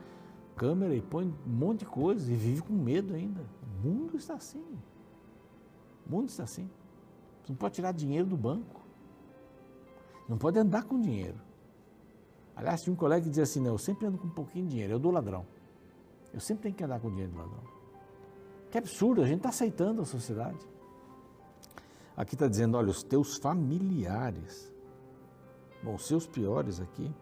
câmera 0.56 0.94
e 0.94 1.02
põe 1.02 1.26
um 1.46 1.50
monte 1.50 1.80
de 1.80 1.86
coisa 1.86 2.32
e 2.32 2.36
vive 2.36 2.62
com 2.62 2.72
medo 2.72 3.14
ainda. 3.14 3.42
O 3.62 3.86
mundo 3.86 4.16
está 4.16 4.34
assim. 4.34 4.64
O 6.06 6.10
mundo 6.10 6.28
está 6.28 6.44
assim. 6.44 6.68
Você 7.42 7.52
não 7.52 7.56
pode 7.56 7.74
tirar 7.74 7.92
dinheiro 7.92 8.26
do 8.26 8.36
banco. 8.36 8.80
Não 10.28 10.38
pode 10.38 10.58
andar 10.58 10.84
com 10.84 11.00
dinheiro. 11.00 11.38
Aliás, 12.56 12.82
tinha 12.82 12.92
um 12.92 12.96
colega 12.96 13.22
que 13.22 13.28
dizia 13.28 13.42
assim, 13.44 13.60
não, 13.60 13.72
eu 13.72 13.78
sempre 13.78 14.06
ando 14.06 14.16
com 14.16 14.26
um 14.26 14.30
pouquinho 14.30 14.64
de 14.64 14.70
dinheiro, 14.70 14.92
eu 14.94 14.98
dou 14.98 15.10
ladrão. 15.10 15.44
Eu 16.32 16.40
sempre 16.40 16.64
tenho 16.64 16.74
que 16.74 16.84
andar 16.84 17.00
com 17.00 17.10
dinheiro 17.10 17.32
do 17.32 17.38
ladrão. 17.38 17.62
Que 18.70 18.78
absurdo, 18.78 19.22
a 19.22 19.26
gente 19.26 19.38
está 19.38 19.50
aceitando 19.50 20.02
a 20.02 20.04
sociedade. 20.04 20.58
Aqui 22.16 22.34
está 22.34 22.46
dizendo, 22.46 22.76
olha, 22.76 22.90
os 22.90 23.02
teus 23.02 23.36
familiares, 23.36 24.72
bom, 25.82 25.94
os 25.94 26.06
seus 26.06 26.26
piores 26.26 26.80
aqui, 26.80 27.12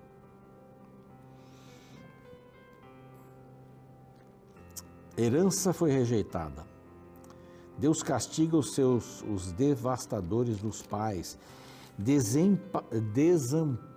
herança 5.23 5.73
foi 5.73 5.91
rejeitada. 5.91 6.65
Deus 7.79 8.03
castiga 8.03 8.57
os 8.57 8.75
seus 8.75 9.23
os 9.23 9.53
devastadores 9.53 10.59
dos 10.59 10.83
pais 10.83 11.39
Desempa, 11.97 12.85
desamparei 13.13 13.91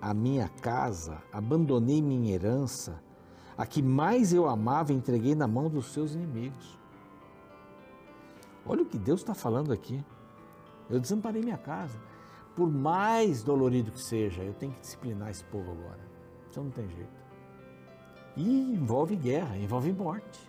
a 0.00 0.12
minha 0.12 0.48
casa, 0.48 1.20
abandonei 1.32 2.00
minha 2.02 2.34
herança, 2.34 3.02
a 3.56 3.64
que 3.66 3.82
mais 3.82 4.32
eu 4.32 4.46
amava 4.46 4.92
entreguei 4.92 5.34
na 5.34 5.48
mão 5.48 5.70
dos 5.70 5.86
seus 5.86 6.14
inimigos. 6.14 6.78
Olha 8.66 8.82
o 8.82 8.86
que 8.86 8.98
Deus 8.98 9.20
está 9.20 9.34
falando 9.34 9.72
aqui. 9.72 10.04
Eu 10.90 11.00
desamparei 11.00 11.42
minha 11.42 11.56
casa. 11.56 11.98
Por 12.54 12.70
mais 12.70 13.42
dolorido 13.42 13.90
que 13.90 14.00
seja, 14.00 14.42
eu 14.42 14.52
tenho 14.52 14.72
que 14.72 14.80
disciplinar 14.80 15.30
esse 15.30 15.42
povo 15.44 15.72
agora. 15.72 16.06
Isso 16.50 16.62
não 16.62 16.70
tem 16.70 16.88
jeito. 16.90 17.17
E 18.38 18.72
envolve 18.72 19.16
guerra, 19.16 19.58
envolve 19.58 19.92
morte. 19.92 20.48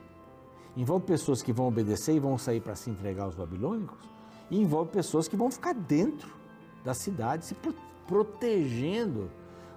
Envolve 0.78 1.06
pessoas 1.06 1.42
que 1.42 1.52
vão 1.52 1.68
obedecer 1.68 2.16
e 2.16 2.20
vão 2.20 2.38
sair 2.38 2.62
para 2.62 2.76
se 2.76 2.90
entregar 2.90 3.24
aos 3.24 3.36
babilônicos 3.36 4.08
e 4.52 4.62
envolve 4.62 4.92
pessoas 4.92 5.28
que 5.28 5.36
vão 5.36 5.50
ficar 5.52 5.74
dentro 5.74 6.32
da 6.86 6.94
cidade, 6.94 7.46
se 7.46 7.56
protegendo 8.08 9.30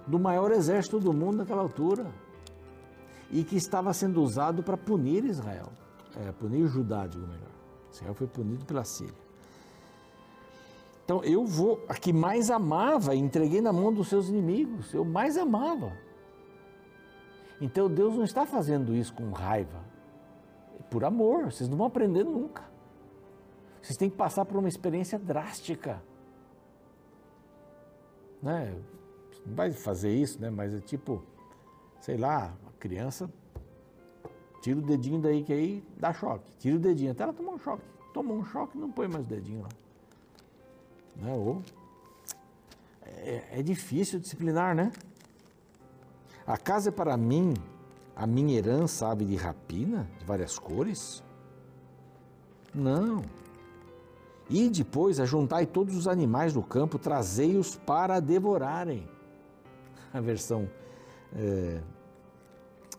do 0.05 0.19
maior 0.19 0.51
exército 0.51 0.99
do 0.99 1.11
mundo 1.11 1.37
naquela 1.37 1.61
altura 1.61 2.07
e 3.31 3.43
que 3.43 3.55
estava 3.55 3.91
sendo 3.93 4.21
usado 4.21 4.61
para 4.61 4.77
punir 4.77 5.25
Israel, 5.25 5.71
é, 6.15 6.31
punir 6.31 6.67
Judá, 6.67 7.07
digo 7.07 7.25
melhor. 7.25 7.51
Israel 7.91 8.13
foi 8.13 8.27
punido 8.27 8.63
pela 8.63 8.83
Síria. 8.83 9.23
Então 11.03 11.23
eu 11.23 11.45
vou, 11.45 11.83
a 11.89 11.95
que 11.95 12.13
mais 12.13 12.49
amava, 12.49 13.15
entreguei 13.15 13.59
na 13.59 13.73
mão 13.73 13.91
dos 13.91 14.07
seus 14.07 14.29
inimigos, 14.29 14.93
eu 14.93 15.03
mais 15.03 15.35
amava. 15.35 15.91
Então 17.61 17.89
Deus 17.89 18.15
não 18.15 18.23
está 18.23 18.45
fazendo 18.45 18.93
isso 18.95 19.13
com 19.13 19.31
raiva, 19.31 19.79
é 20.79 20.83
por 20.83 21.03
amor, 21.03 21.45
vocês 21.51 21.69
não 21.69 21.77
vão 21.77 21.87
aprender 21.87 22.23
nunca. 22.23 22.63
Vocês 23.81 23.97
têm 23.97 24.09
que 24.09 24.15
passar 24.15 24.45
por 24.45 24.57
uma 24.57 24.69
experiência 24.69 25.19
drástica. 25.19 26.01
Né? 28.41 28.73
Não 29.45 29.55
vai 29.55 29.71
fazer 29.71 30.13
isso, 30.13 30.39
né? 30.39 30.49
Mas 30.49 30.73
é 30.73 30.79
tipo, 30.79 31.21
sei 31.99 32.17
lá, 32.17 32.53
a 32.65 32.71
criança 32.79 33.29
tira 34.61 34.79
o 34.79 34.81
dedinho 34.81 35.21
daí 35.21 35.43
que 35.43 35.51
aí 35.51 35.83
dá 35.97 36.13
choque. 36.13 36.49
Tira 36.59 36.77
o 36.77 36.79
dedinho, 36.79 37.11
até 37.11 37.23
ela 37.23 37.33
tomar 37.33 37.51
um 37.51 37.59
choque. 37.59 37.83
Tomou 38.13 38.37
um 38.37 38.45
choque, 38.45 38.77
não 38.77 38.89
põe 38.89 39.07
mais 39.07 39.25
o 39.25 39.29
dedinho 39.29 39.63
lá. 39.63 39.69
Né? 41.17 41.33
Ou 41.33 41.61
é, 43.01 43.59
é 43.59 43.61
difícil 43.61 44.19
disciplinar, 44.19 44.73
né? 44.73 44.91
A 46.45 46.57
casa 46.57 46.89
é 46.89 46.91
para 46.91 47.15
mim 47.15 47.53
a 48.15 48.27
minha 48.27 48.57
herança 48.57 49.07
ave 49.07 49.25
de 49.25 49.35
rapina, 49.35 50.09
de 50.19 50.25
várias 50.25 50.59
cores? 50.59 51.23
Não. 52.73 53.23
E 54.49 54.69
depois 54.69 55.19
ajuntai 55.19 55.65
todos 55.65 55.95
os 55.95 56.07
animais 56.07 56.53
do 56.53 56.61
campo, 56.61 56.99
trazei-os 56.99 57.75
para 57.75 58.19
devorarem. 58.19 59.07
A 60.13 60.19
versão, 60.19 60.69
é, 61.35 61.81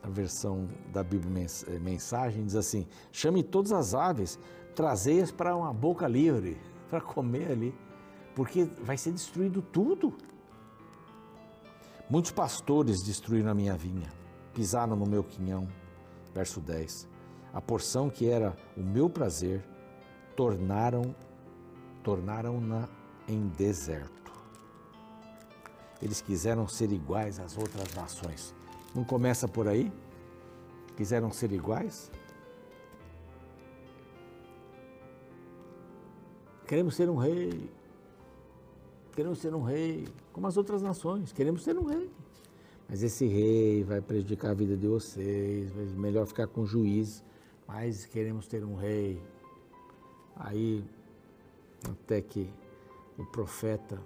a 0.03 0.09
versão 0.09 0.69
da 0.93 1.03
Bíblia 1.03 1.47
é, 1.69 1.79
Mensagem 1.79 2.45
diz 2.45 2.57
assim: 2.57 2.87
chame 3.13 3.43
todas 3.43 3.73
as 3.73 3.95
aves, 3.95 4.39
trazei-as 4.75 5.31
para 5.31 5.55
uma 5.55 5.73
boca 5.73 6.09
livre, 6.09 6.59
para 6.89 7.01
comer 7.01 7.53
ali, 7.53 7.75
porque 8.35 8.65
vai 8.83 8.97
ser 8.97 9.13
destruído 9.13 9.61
tudo. 9.61 10.15
Muitos 12.09 12.31
pastores 12.31 13.03
destruíram 13.03 13.51
a 13.51 13.55
minha 13.55 13.77
vinha, 13.77 14.13
pisaram 14.53 14.95
no 14.95 15.07
meu 15.07 15.25
quinhão. 15.25 15.69
Verso 16.35 16.61
10. 16.61 17.09
A 17.53 17.61
porção 17.61 18.11
que 18.11 18.29
era 18.29 18.55
o 18.77 18.83
meu 18.83 19.09
prazer, 19.09 19.65
tornaram 20.37 21.15
tornaram-na 22.03 22.87
em 23.27 23.49
deserto. 23.49 24.31
Eles 26.03 26.21
quiseram 26.21 26.69
ser 26.69 26.93
iguais 26.93 27.41
às 27.41 27.57
outras 27.57 27.95
nações. 27.95 28.55
Não 28.95 29.03
começa 29.03 29.49
por 29.49 29.67
aí? 29.67 29.91
Quiseram 30.97 31.31
ser 31.31 31.51
iguais? 31.51 32.13
Queremos 36.67 36.95
ser 36.95 37.09
um 37.09 37.17
rei. 37.17 37.71
Queremos 39.14 39.38
ser 39.38 39.54
um 39.54 39.62
rei, 39.62 40.09
como 40.33 40.47
as 40.47 40.56
outras 40.56 40.83
nações. 40.83 41.33
Queremos 41.33 41.62
ser 41.62 41.78
um 41.78 41.85
rei. 41.85 42.11
Mas 42.88 43.02
esse 43.02 43.26
rei 43.26 43.85
vai 43.85 44.00
prejudicar 44.00 44.50
a 44.50 44.54
vida 44.54 44.76
de 44.76 44.87
vocês. 44.87 45.73
Melhor 45.94 46.26
ficar 46.26 46.47
com 46.47 46.62
o 46.62 46.66
juiz. 46.66 47.25
Mas 47.66 48.04
queremos 48.04 48.47
ter 48.49 48.64
um 48.64 48.75
rei. 48.75 49.23
Aí 50.37 50.85
até 51.88 52.21
que 52.21 52.50
o 53.18 53.25
profeta, 53.25 54.00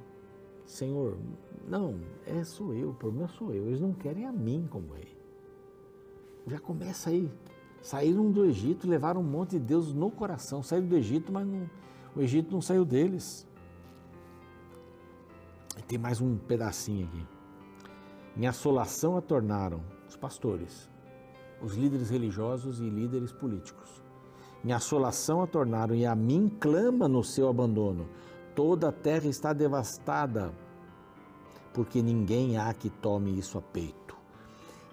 Senhor, 0.66 1.16
não, 1.66 2.00
é 2.26 2.44
sou 2.44 2.74
eu, 2.74 2.90
o 2.90 2.94
problema 2.94 3.28
sou 3.28 3.52
eu, 3.54 3.66
eles 3.66 3.80
não 3.80 3.92
querem 3.92 4.26
a 4.26 4.32
mim 4.32 4.66
como 4.70 4.92
rei. 4.92 5.16
Já 6.46 6.58
começa 6.58 7.10
aí. 7.10 7.30
Saíram 7.80 8.30
do 8.30 8.44
Egito, 8.44 8.88
levaram 8.88 9.20
um 9.20 9.24
monte 9.24 9.52
de 9.52 9.60
Deus 9.60 9.92
no 9.92 10.10
coração. 10.10 10.62
Saíram 10.62 10.88
do 10.88 10.96
Egito, 10.96 11.32
mas 11.32 11.46
não, 11.46 11.70
o 12.14 12.20
Egito 12.20 12.52
não 12.52 12.60
saiu 12.60 12.84
deles. 12.84 13.46
Tem 15.87 15.99
mais 15.99 16.20
um 16.20 16.37
pedacinho 16.37 17.06
aqui. 17.06 17.26
Em 18.37 18.47
assolação 18.47 19.16
a 19.16 19.20
tornaram 19.20 19.82
os 20.06 20.16
pastores, 20.16 20.90
os 21.62 21.75
líderes 21.75 22.11
religiosos 22.11 22.80
e 22.80 22.88
líderes 22.88 23.32
políticos 23.32 24.02
em 24.64 24.73
assolação 24.73 25.40
a 25.40 25.47
tornaram, 25.47 25.94
e 25.94 26.04
a 26.04 26.14
mim 26.14 26.49
clama 26.61 27.08
no 27.08 27.23
seu 27.23 27.49
abandono. 27.49 28.08
Toda 28.54 28.88
a 28.88 28.92
terra 28.92 29.28
está 29.28 29.52
devastada, 29.52 30.52
porque 31.73 32.02
ninguém 32.02 32.56
há 32.56 32.75
que 32.75 32.90
tome 32.90 33.38
isso 33.38 33.56
a 33.56 33.62
peito. 33.62 34.16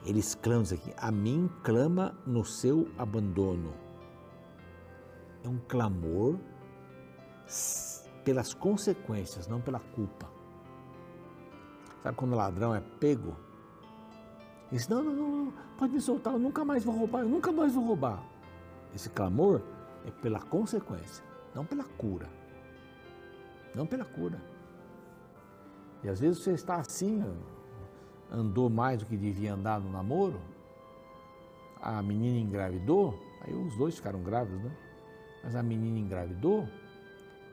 Eles 0.06 0.36
clamam 0.36 0.66
aqui, 0.72 0.94
a 0.98 1.12
mim 1.12 1.50
clama 1.64 2.16
no 2.28 2.46
seu 2.46 2.88
abandono. 2.98 3.74
É 5.44 5.50
um 5.50 5.58
clamor 5.68 6.38
pelas 8.24 8.54
consequências, 8.54 9.48
não 9.48 9.60
pela 9.60 9.80
culpa. 9.80 10.35
Sabe 12.06 12.18
quando 12.18 12.34
o 12.34 12.36
ladrão 12.36 12.76
é 12.76 12.80
pego 13.00 13.36
Ele 14.68 14.78
disse, 14.78 14.92
não, 14.92 15.02
não, 15.02 15.16
não, 15.16 15.54
pode 15.76 15.92
me 15.92 16.00
soltar, 16.00 16.34
eu 16.34 16.40
nunca 16.40 16.64
mais 16.64 16.84
vou 16.84 16.96
roubar, 16.96 17.22
eu 17.22 17.28
nunca 17.28 17.52
mais 17.52 17.74
vou 17.74 17.84
roubar. 17.84 18.24
Esse 18.94 19.10
clamor 19.10 19.60
é 20.06 20.12
pela 20.12 20.40
consequência, 20.40 21.26
não 21.56 21.66
pela 21.66 21.84
cura. 21.84 22.30
Não 23.74 23.88
pela 23.88 24.06
cura. 24.06 24.40
E 26.04 26.08
às 26.08 26.20
vezes 26.20 26.44
você 26.44 26.52
está 26.52 26.76
assim, 26.76 27.26
andou 28.32 28.70
mais 28.70 29.00
do 29.00 29.08
que 29.08 29.18
devia 29.18 29.56
andar 29.56 29.80
no 29.80 29.92
namoro, 29.92 30.40
a 31.82 32.04
menina 32.04 32.38
engravidou, 32.38 33.20
aí 33.42 33.56
os 33.56 33.76
dois 33.78 33.96
ficaram 33.96 34.22
grávidos, 34.22 34.62
né? 34.62 34.78
Mas 35.44 35.56
a 35.56 35.64
menina 35.64 35.98
engravidou, 35.98 36.70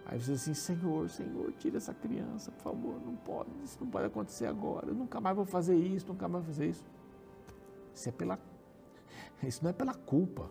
aí 0.06 0.18
você 0.18 0.32
assim, 0.32 0.54
Senhor, 0.54 1.08
Senhor, 1.08 1.52
tira 1.58 1.76
essa 1.76 1.94
criança, 1.94 2.50
por 2.52 2.62
favor, 2.62 3.00
não 3.04 3.16
pode, 3.16 3.50
isso 3.64 3.78
não 3.80 3.88
pode 3.88 4.06
acontecer 4.06 4.46
agora, 4.46 4.88
eu 4.88 4.94
nunca 4.94 5.20
mais 5.20 5.36
vou 5.36 5.44
fazer 5.44 5.76
isso, 5.76 6.06
nunca 6.08 6.28
mais 6.28 6.44
vou 6.44 6.54
fazer 6.54 6.68
isso. 6.68 6.84
Isso 7.94 8.08
é 8.08 8.12
pela. 8.12 8.38
Isso 9.42 9.62
não 9.62 9.70
é 9.70 9.72
pela 9.72 9.94
culpa. 9.94 10.50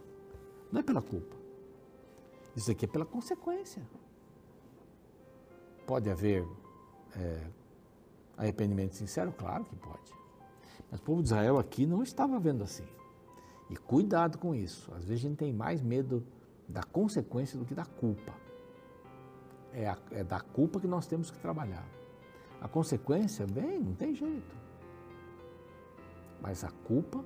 Não 0.72 0.80
é 0.80 0.84
pela 0.84 1.02
culpa. 1.02 1.36
Isso 2.56 2.72
aqui 2.72 2.86
é 2.86 2.88
pela 2.88 3.06
consequência. 3.06 3.82
Pode 5.86 6.10
haver 6.10 6.46
é, 7.16 7.48
arrependimento 8.38 8.96
sincero? 8.96 9.34
Claro 9.38 9.66
que 9.66 9.76
pode. 9.76 10.14
Mas 10.90 11.00
o 11.00 11.04
povo 11.04 11.22
de 11.22 11.30
Israel 11.30 11.58
aqui 11.58 11.86
não 11.86 12.04
estava 12.04 12.40
vendo 12.40 12.64
assim. 12.64 12.86
E 13.70 13.76
cuidado 13.76 14.38
com 14.38 14.54
isso. 14.54 14.94
Às 14.94 15.06
vezes 15.06 15.26
a 15.26 15.30
gente 15.30 15.38
tem 15.38 15.54
mais 15.54 15.82
medo 15.82 16.26
da 16.68 16.84
consequência 16.84 17.58
do 17.58 17.66
que 17.66 17.74
da 17.74 17.86
culpa. 17.86 18.34
É, 19.74 19.88
a, 19.88 19.98
é 20.12 20.24
da 20.24 20.40
culpa 20.40 20.80
que 20.80 20.88
nós 20.88 21.08
temos 21.08 21.32
que 21.32 21.40
trabalhar. 21.40 21.86
A 22.62 22.68
consequência 22.68 23.46
vem, 23.46 23.80
não 23.80 23.96
tem 23.96 24.14
jeito. 24.14 24.56
Mas 26.42 26.64
a 26.64 26.72
culpa, 26.86 27.24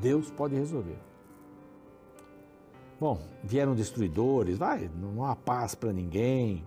Deus 0.00 0.30
pode 0.30 0.54
resolver. 0.54 0.98
Bom, 3.00 3.20
vieram 3.44 3.76
destruidores, 3.76 4.58
vai, 4.58 4.90
não 4.96 5.24
há 5.24 5.36
paz 5.36 5.74
para 5.74 5.92
ninguém. 5.92 6.64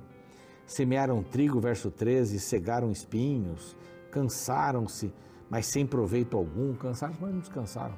Semearam 0.66 1.22
trigo, 1.22 1.60
verso 1.60 1.92
13, 1.92 2.40
cegaram 2.40 2.90
espinhos, 2.90 3.76
cansaram-se, 4.10 5.14
mas 5.50 5.66
sem 5.66 5.86
proveito 5.86 6.38
algum. 6.38 6.74
Cansaram, 6.76 7.14
mas 7.20 7.34
não 7.34 7.40
descansaram. 7.40 7.98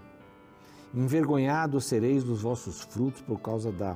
Envergonhados 0.91 1.85
sereis 1.85 2.23
dos 2.23 2.41
vossos 2.41 2.81
frutos 2.81 3.21
por 3.21 3.39
causa 3.39 3.71
da, 3.71 3.95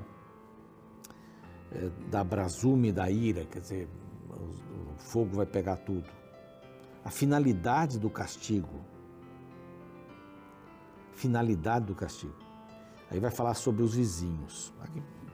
eh, 1.71 1.89
da 2.09 2.23
brasume 2.23 2.91
da 2.91 3.09
ira, 3.09 3.45
quer 3.45 3.59
dizer, 3.59 3.89
o 4.29 4.97
fogo 4.97 5.35
vai 5.35 5.45
pegar 5.45 5.77
tudo. 5.77 6.09
A 7.03 7.09
finalidade 7.09 7.99
do 7.99 8.09
castigo 8.09 8.83
finalidade 11.17 11.85
do 11.85 11.95
castigo. 11.95 12.35
Aí 13.09 13.19
vai 13.19 13.31
falar 13.31 13.55
sobre 13.55 13.81
os 13.83 13.95
vizinhos, 13.95 14.73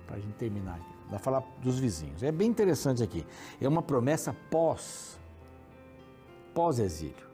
para 0.07 0.15
a 0.15 0.19
gente 0.19 0.33
terminar 0.35 0.75
aqui. 0.75 0.93
Vai 1.09 1.19
falar 1.19 1.43
dos 1.61 1.77
vizinhos. 1.77 2.23
É 2.23 2.31
bem 2.31 2.49
interessante 2.49 3.03
aqui. 3.03 3.25
É 3.59 3.67
uma 3.67 3.81
promessa 3.81 4.33
pós, 4.49 5.19
pós-exílio. 6.53 7.27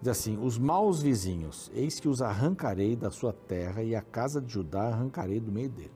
Diz 0.00 0.08
assim: 0.08 0.36
os 0.42 0.58
maus 0.58 1.00
vizinhos, 1.00 1.70
eis 1.74 2.00
que 2.00 2.08
os 2.08 2.20
arrancarei 2.20 2.96
da 2.96 3.10
sua 3.10 3.32
terra 3.32 3.82
e 3.82 3.94
a 3.94 4.02
casa 4.02 4.40
de 4.40 4.52
Judá 4.52 4.88
arrancarei 4.88 5.40
do 5.40 5.52
meio 5.52 5.68
deles. 5.68 5.95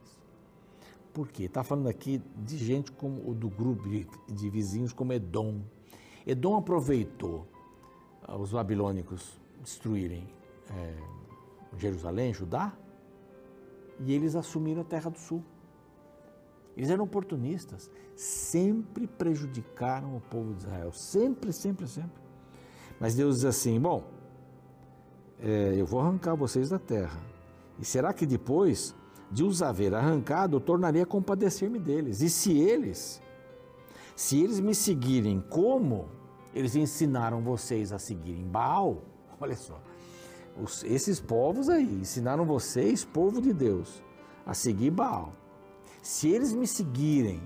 Por 1.13 1.27
quê? 1.27 1.43
Está 1.43 1.63
falando 1.63 1.87
aqui 1.87 2.21
de 2.37 2.57
gente 2.57 2.91
como 2.91 3.33
do 3.33 3.49
grupo 3.49 3.83
de 4.27 4.49
vizinhos 4.49 4.93
como 4.93 5.11
Edom. 5.11 5.61
Edom 6.25 6.55
aproveitou 6.55 7.47
os 8.39 8.51
babilônicos 8.51 9.39
destruírem 9.61 10.27
é, 10.69 10.95
Jerusalém, 11.77 12.33
Judá, 12.33 12.73
e 13.99 14.13
eles 14.13 14.35
assumiram 14.35 14.81
a 14.81 14.85
terra 14.85 15.09
do 15.09 15.17
sul. 15.17 15.43
Eles 16.75 16.89
eram 16.89 17.03
oportunistas, 17.03 17.91
sempre 18.15 19.05
prejudicaram 19.05 20.15
o 20.15 20.21
povo 20.21 20.53
de 20.53 20.61
Israel, 20.61 20.91
sempre, 20.93 21.51
sempre, 21.51 21.87
sempre. 21.87 22.21
Mas 22.99 23.15
Deus 23.15 23.37
diz 23.37 23.45
assim: 23.45 23.79
bom, 23.79 24.03
é, 25.39 25.75
eu 25.75 25.85
vou 25.85 25.99
arrancar 25.99 26.35
vocês 26.35 26.69
da 26.69 26.79
terra. 26.79 27.19
E 27.77 27.85
será 27.85 28.13
que 28.13 28.25
depois 28.25 28.95
de 29.31 29.43
os 29.43 29.61
haver 29.61 29.93
arrancado, 29.93 30.59
tornaria 30.59 31.03
a 31.03 31.05
compadecer-me 31.05 31.79
deles? 31.79 32.21
E 32.21 32.29
se 32.29 32.57
eles, 32.59 33.21
se 34.15 34.41
eles 34.41 34.59
me 34.59 34.75
seguirem 34.75 35.41
como 35.49 36.09
eles 36.53 36.75
ensinaram 36.75 37.41
vocês 37.41 37.91
a 37.93 37.99
seguirem 37.99 38.45
Baal, 38.45 39.01
olha 39.39 39.55
só, 39.55 39.81
os, 40.61 40.83
esses 40.83 41.19
povos 41.19 41.69
aí 41.69 41.99
ensinaram 42.01 42.45
vocês, 42.45 43.05
povo 43.05 43.41
de 43.41 43.53
Deus, 43.53 44.03
a 44.45 44.53
seguir 44.53 44.91
Baal. 44.91 45.33
Se 46.01 46.29
eles 46.29 46.51
me 46.53 46.67
seguirem 46.67 47.41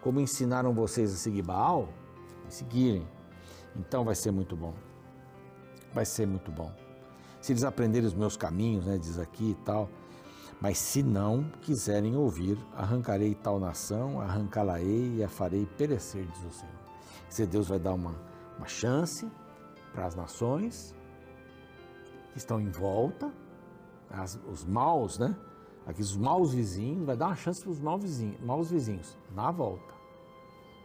como 0.00 0.20
ensinaram 0.20 0.74
vocês 0.74 1.12
a 1.12 1.16
seguir 1.16 1.42
Baal, 1.42 1.88
me 2.44 2.50
seguirem, 2.50 3.08
então 3.74 4.04
vai 4.04 4.14
ser 4.14 4.30
muito 4.30 4.54
bom. 4.54 4.74
Vai 5.92 6.04
ser 6.04 6.26
muito 6.26 6.50
bom. 6.50 6.72
Se 7.40 7.52
eles 7.52 7.64
aprenderem 7.64 8.06
os 8.06 8.14
meus 8.14 8.36
caminhos, 8.36 8.84
né, 8.86 8.98
diz 8.98 9.18
aqui 9.18 9.50
e 9.50 9.64
tal, 9.64 9.88
mas 10.60 10.78
se 10.78 11.02
não 11.02 11.44
quiserem 11.60 12.16
ouvir, 12.16 12.58
arrancarei 12.74 13.34
tal 13.34 13.58
nação, 13.58 14.20
arrancá-la-ei 14.20 15.16
e 15.16 15.24
a 15.24 15.28
farei 15.28 15.66
perecer, 15.66 16.26
diz 16.26 16.44
o 16.44 16.50
Senhor. 16.50 16.74
Se 17.28 17.46
Deus 17.46 17.68
vai 17.68 17.78
dar 17.78 17.94
uma, 17.94 18.14
uma 18.56 18.66
chance 18.66 19.30
para 19.92 20.06
as 20.06 20.14
nações, 20.14 20.94
que 22.32 22.38
estão 22.38 22.60
em 22.60 22.70
volta, 22.70 23.32
as, 24.10 24.38
os 24.50 24.64
maus, 24.64 25.18
né? 25.18 25.36
Aqui 25.86 26.00
os 26.00 26.16
maus 26.16 26.54
vizinhos, 26.54 27.04
vai 27.04 27.16
dar 27.16 27.26
uma 27.26 27.36
chance 27.36 27.60
para 27.60 27.70
os 27.70 27.80
maus 27.80 28.02
vizinhos, 28.02 28.40
maus 28.40 28.70
vizinhos 28.70 29.18
na 29.34 29.50
volta. 29.50 29.94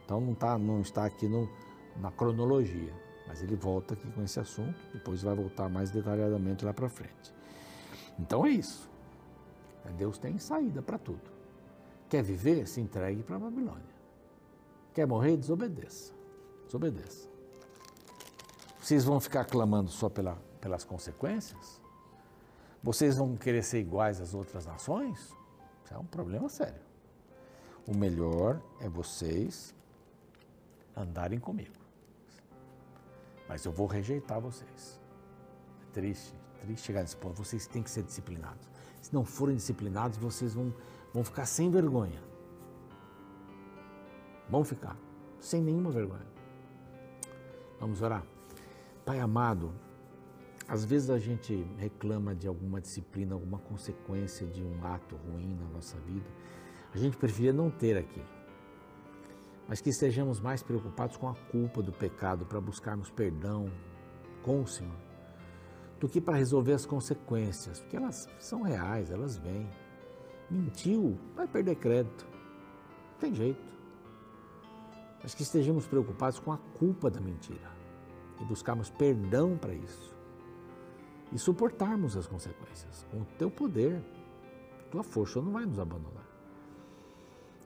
Então 0.04 0.20
não, 0.20 0.34
tá, 0.34 0.58
não 0.58 0.80
está 0.80 1.04
aqui 1.04 1.28
no, 1.28 1.48
na 1.96 2.10
cronologia, 2.10 2.92
mas 3.26 3.42
ele 3.42 3.56
volta 3.56 3.94
aqui 3.94 4.10
com 4.10 4.22
esse 4.22 4.38
assunto, 4.38 4.78
depois 4.92 5.22
vai 5.22 5.34
voltar 5.34 5.68
mais 5.68 5.90
detalhadamente 5.90 6.64
lá 6.64 6.74
para 6.74 6.88
frente. 6.88 7.32
Então 8.18 8.44
é 8.44 8.50
isso. 8.50 8.90
Deus 9.92 10.18
tem 10.18 10.38
saída 10.38 10.82
para 10.82 10.98
tudo. 10.98 11.30
Quer 12.08 12.22
viver? 12.22 12.66
Se 12.66 12.80
entregue 12.80 13.22
para 13.22 13.36
a 13.36 13.38
Babilônia. 13.38 14.00
Quer 14.92 15.06
morrer? 15.06 15.36
Desobedeça. 15.36 16.12
Desobedeça. 16.66 17.28
Vocês 18.80 19.04
vão 19.04 19.20
ficar 19.20 19.44
clamando 19.44 19.90
só 19.90 20.08
pela 20.08 20.36
pelas 20.60 20.84
consequências? 20.84 21.80
Vocês 22.82 23.16
vão 23.16 23.36
querer 23.36 23.62
ser 23.62 23.80
iguais 23.80 24.20
às 24.20 24.34
outras 24.34 24.66
nações? 24.66 25.18
Isso 25.84 25.94
é 25.94 25.98
um 25.98 26.04
problema 26.04 26.48
sério. 26.48 26.80
O 27.86 27.96
melhor 27.96 28.60
é 28.80 28.88
vocês 28.88 29.74
andarem 30.96 31.38
comigo. 31.38 31.74
Mas 33.48 33.64
eu 33.64 33.72
vou 33.72 33.86
rejeitar 33.86 34.40
vocês. 34.40 35.00
É 35.82 35.92
triste, 35.92 36.34
triste 36.60 36.86
chegar 36.86 37.00
nesse 37.00 37.16
ponto. 37.16 37.42
Vocês 37.42 37.66
têm 37.66 37.82
que 37.82 37.90
ser 37.90 38.02
disciplinados. 38.02 38.69
Se 39.10 39.14
não 39.14 39.24
forem 39.24 39.56
disciplinados, 39.56 40.16
vocês 40.18 40.54
vão, 40.54 40.72
vão 41.12 41.24
ficar 41.24 41.44
sem 41.44 41.68
vergonha. 41.68 42.22
Vão 44.48 44.62
ficar 44.62 44.96
sem 45.40 45.60
nenhuma 45.60 45.90
vergonha. 45.90 46.26
Vamos 47.80 48.00
orar. 48.02 48.22
Pai 49.04 49.18
amado, 49.18 49.72
às 50.68 50.84
vezes 50.84 51.10
a 51.10 51.18
gente 51.18 51.66
reclama 51.76 52.36
de 52.36 52.46
alguma 52.46 52.80
disciplina, 52.80 53.34
alguma 53.34 53.58
consequência 53.58 54.46
de 54.46 54.62
um 54.62 54.86
ato 54.86 55.16
ruim 55.16 55.56
na 55.56 55.68
nossa 55.70 55.98
vida. 55.98 56.30
A 56.94 56.98
gente 56.98 57.16
preferia 57.16 57.52
não 57.52 57.68
ter 57.68 57.96
aquilo. 57.96 58.28
Mas 59.66 59.80
que 59.80 59.90
estejamos 59.90 60.38
mais 60.38 60.62
preocupados 60.62 61.16
com 61.16 61.28
a 61.28 61.34
culpa 61.34 61.82
do 61.82 61.92
pecado 61.92 62.46
para 62.46 62.60
buscarmos 62.60 63.10
perdão 63.10 63.72
com 64.44 64.62
o 64.62 64.66
Senhor, 64.68 64.94
do 66.00 66.08
que 66.08 66.20
para 66.20 66.36
resolver 66.36 66.72
as 66.72 66.86
consequências, 66.86 67.80
porque 67.80 67.96
elas 67.96 68.26
são 68.38 68.62
reais, 68.62 69.10
elas 69.10 69.36
vêm. 69.36 69.68
Mentiu, 70.50 71.18
vai 71.36 71.46
perder 71.46 71.76
crédito. 71.76 72.26
Não 73.12 73.18
tem 73.20 73.34
jeito. 73.34 73.62
Mas 75.22 75.34
que 75.34 75.42
estejamos 75.42 75.86
preocupados 75.86 76.38
com 76.38 76.50
a 76.50 76.58
culpa 76.78 77.10
da 77.10 77.20
mentira 77.20 77.70
e 78.40 78.44
buscarmos 78.44 78.90
perdão 78.90 79.58
para 79.58 79.74
isso 79.74 80.18
e 81.30 81.38
suportarmos 81.38 82.16
as 82.16 82.26
consequências. 82.26 83.06
Com 83.10 83.18
o 83.20 83.24
teu 83.38 83.50
poder, 83.50 84.02
tua 84.90 85.02
força 85.02 85.40
não 85.40 85.52
vai 85.52 85.64
nos 85.64 85.78
abandonar. 85.78 86.26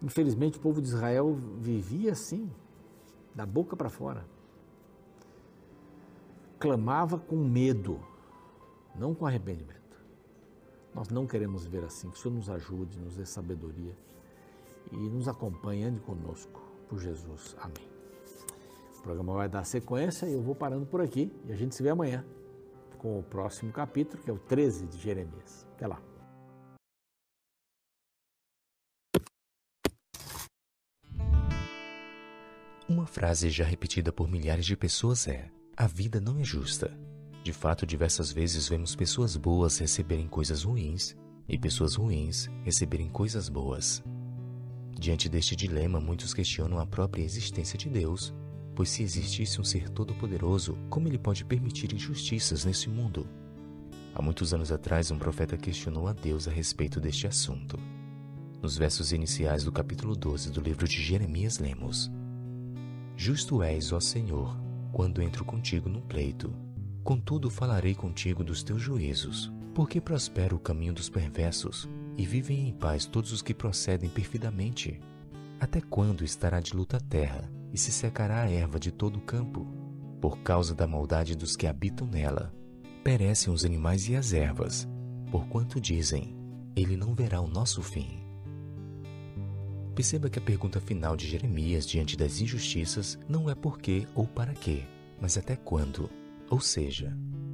Infelizmente, 0.02 0.58
o 0.58 0.60
povo 0.60 0.82
de 0.82 0.88
Israel 0.88 1.34
vivia 1.58 2.12
assim, 2.12 2.50
da 3.34 3.46
boca 3.46 3.74
para 3.74 3.88
fora. 3.88 4.26
Clamava 6.58 7.18
com 7.18 7.36
medo, 7.36 8.00
não 8.94 9.14
com 9.14 9.26
arrependimento. 9.26 9.84
Nós 10.94 11.08
não 11.08 11.26
queremos 11.26 11.64
viver 11.64 11.84
assim. 11.84 12.10
Que 12.10 12.16
o 12.16 12.20
Senhor 12.20 12.34
nos 12.34 12.48
ajude, 12.48 12.98
nos 13.00 13.16
dê 13.16 13.26
sabedoria 13.26 13.96
e 14.92 14.96
nos 14.96 15.26
acompanhe, 15.26 15.84
ande 15.84 16.00
conosco, 16.00 16.62
por 16.88 17.00
Jesus. 17.00 17.56
Amém. 17.58 17.88
O 18.98 19.02
programa 19.02 19.34
vai 19.34 19.48
dar 19.48 19.64
sequência 19.64 20.26
e 20.26 20.32
eu 20.32 20.42
vou 20.42 20.54
parando 20.54 20.86
por 20.86 21.00
aqui 21.00 21.30
e 21.46 21.52
a 21.52 21.56
gente 21.56 21.74
se 21.74 21.82
vê 21.82 21.90
amanhã 21.90 22.24
com 22.98 23.18
o 23.18 23.22
próximo 23.22 23.70
capítulo, 23.70 24.22
que 24.22 24.30
é 24.30 24.32
o 24.32 24.38
13 24.38 24.86
de 24.86 24.98
Jeremias. 24.98 25.66
Até 25.74 25.86
lá. 25.86 26.00
Uma 32.88 33.06
frase 33.06 33.50
já 33.50 33.64
repetida 33.64 34.12
por 34.12 34.28
milhares 34.28 34.64
de 34.64 34.76
pessoas 34.76 35.26
é: 35.26 35.50
A 35.76 35.86
vida 35.86 36.20
não 36.20 36.38
é 36.38 36.44
justa. 36.44 36.96
De 37.44 37.52
fato, 37.52 37.84
diversas 37.84 38.32
vezes 38.32 38.66
vemos 38.66 38.96
pessoas 38.96 39.36
boas 39.36 39.76
receberem 39.76 40.26
coisas 40.26 40.62
ruins 40.62 41.14
e 41.46 41.58
pessoas 41.58 41.94
ruins 41.94 42.48
receberem 42.64 43.06
coisas 43.10 43.50
boas. 43.50 44.02
Diante 44.98 45.28
deste 45.28 45.54
dilema, 45.54 46.00
muitos 46.00 46.32
questionam 46.32 46.78
a 46.78 46.86
própria 46.86 47.22
existência 47.22 47.78
de 47.78 47.90
Deus, 47.90 48.32
pois 48.74 48.88
se 48.88 49.02
existisse 49.02 49.60
um 49.60 49.64
ser 49.64 49.90
todo-poderoso, 49.90 50.78
como 50.88 51.06
ele 51.06 51.18
pode 51.18 51.44
permitir 51.44 51.92
injustiças 51.92 52.64
nesse 52.64 52.88
mundo? 52.88 53.28
Há 54.14 54.22
muitos 54.22 54.54
anos 54.54 54.72
atrás, 54.72 55.10
um 55.10 55.18
profeta 55.18 55.54
questionou 55.58 56.08
a 56.08 56.14
Deus 56.14 56.48
a 56.48 56.50
respeito 56.50 56.98
deste 56.98 57.26
assunto. 57.26 57.78
Nos 58.62 58.78
versos 58.78 59.12
iniciais 59.12 59.64
do 59.64 59.70
capítulo 59.70 60.16
12 60.16 60.50
do 60.50 60.62
livro 60.62 60.88
de 60.88 61.02
Jeremias, 61.02 61.58
lemos: 61.58 62.10
Justo 63.18 63.62
és, 63.62 63.92
ó 63.92 64.00
Senhor, 64.00 64.58
quando 64.90 65.20
entro 65.20 65.44
contigo 65.44 65.90
no 65.90 66.00
pleito. 66.00 66.50
Contudo, 67.04 67.50
falarei 67.50 67.94
contigo 67.94 68.42
dos 68.42 68.62
teus 68.62 68.80
juízos, 68.80 69.52
porque 69.74 70.00
prospera 70.00 70.56
o 70.56 70.58
caminho 70.58 70.94
dos 70.94 71.10
perversos, 71.10 71.86
e 72.16 72.24
vivem 72.24 72.66
em 72.66 72.72
paz 72.72 73.04
todos 73.04 73.30
os 73.30 73.42
que 73.42 73.52
procedem 73.52 74.08
perfidamente. 74.08 74.98
Até 75.60 75.82
quando 75.82 76.24
estará 76.24 76.60
de 76.60 76.74
luta 76.74 76.96
a 76.96 77.00
terra, 77.00 77.52
e 77.74 77.76
se 77.76 77.92
secará 77.92 78.40
a 78.40 78.50
erva 78.50 78.80
de 78.80 78.90
todo 78.90 79.18
o 79.18 79.20
campo? 79.20 79.66
Por 80.18 80.38
causa 80.38 80.74
da 80.74 80.86
maldade 80.86 81.36
dos 81.36 81.54
que 81.54 81.66
habitam 81.66 82.06
nela, 82.06 82.54
perecem 83.02 83.52
os 83.52 83.66
animais 83.66 84.08
e 84.08 84.16
as 84.16 84.32
ervas, 84.32 84.88
porquanto 85.30 85.78
dizem: 85.78 86.34
Ele 86.74 86.96
não 86.96 87.14
verá 87.14 87.38
o 87.42 87.46
nosso 87.46 87.82
fim. 87.82 88.24
Perceba 89.94 90.30
que 90.30 90.38
a 90.38 90.42
pergunta 90.42 90.80
final 90.80 91.18
de 91.18 91.28
Jeremias 91.28 91.86
diante 91.86 92.16
das 92.16 92.40
injustiças 92.40 93.18
não 93.28 93.50
é 93.50 93.54
por 93.54 93.78
quê 93.78 94.06
ou 94.14 94.26
para 94.26 94.54
quê, 94.54 94.84
mas 95.20 95.36
até 95.36 95.54
quando. 95.54 96.08
Ou 96.54 96.60
seja, 96.60 97.12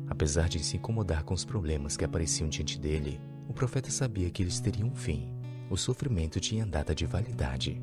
apesar 0.08 0.46
de 0.46 0.62
se 0.62 0.76
incomodar 0.76 1.24
com 1.24 1.32
os 1.32 1.42
problemas 1.42 1.96
que 1.96 2.04
apareciam 2.04 2.50
diante 2.50 2.78
dele, 2.78 3.18
o 3.48 3.52
profeta 3.54 3.90
sabia 3.90 4.28
que 4.28 4.42
eles 4.42 4.60
teriam 4.60 4.88
um 4.88 4.94
fim. 4.94 5.34
O 5.70 5.76
sofrimento 5.78 6.38
tinha 6.38 6.66
data 6.66 6.94
de 6.94 7.06
validade. 7.06 7.80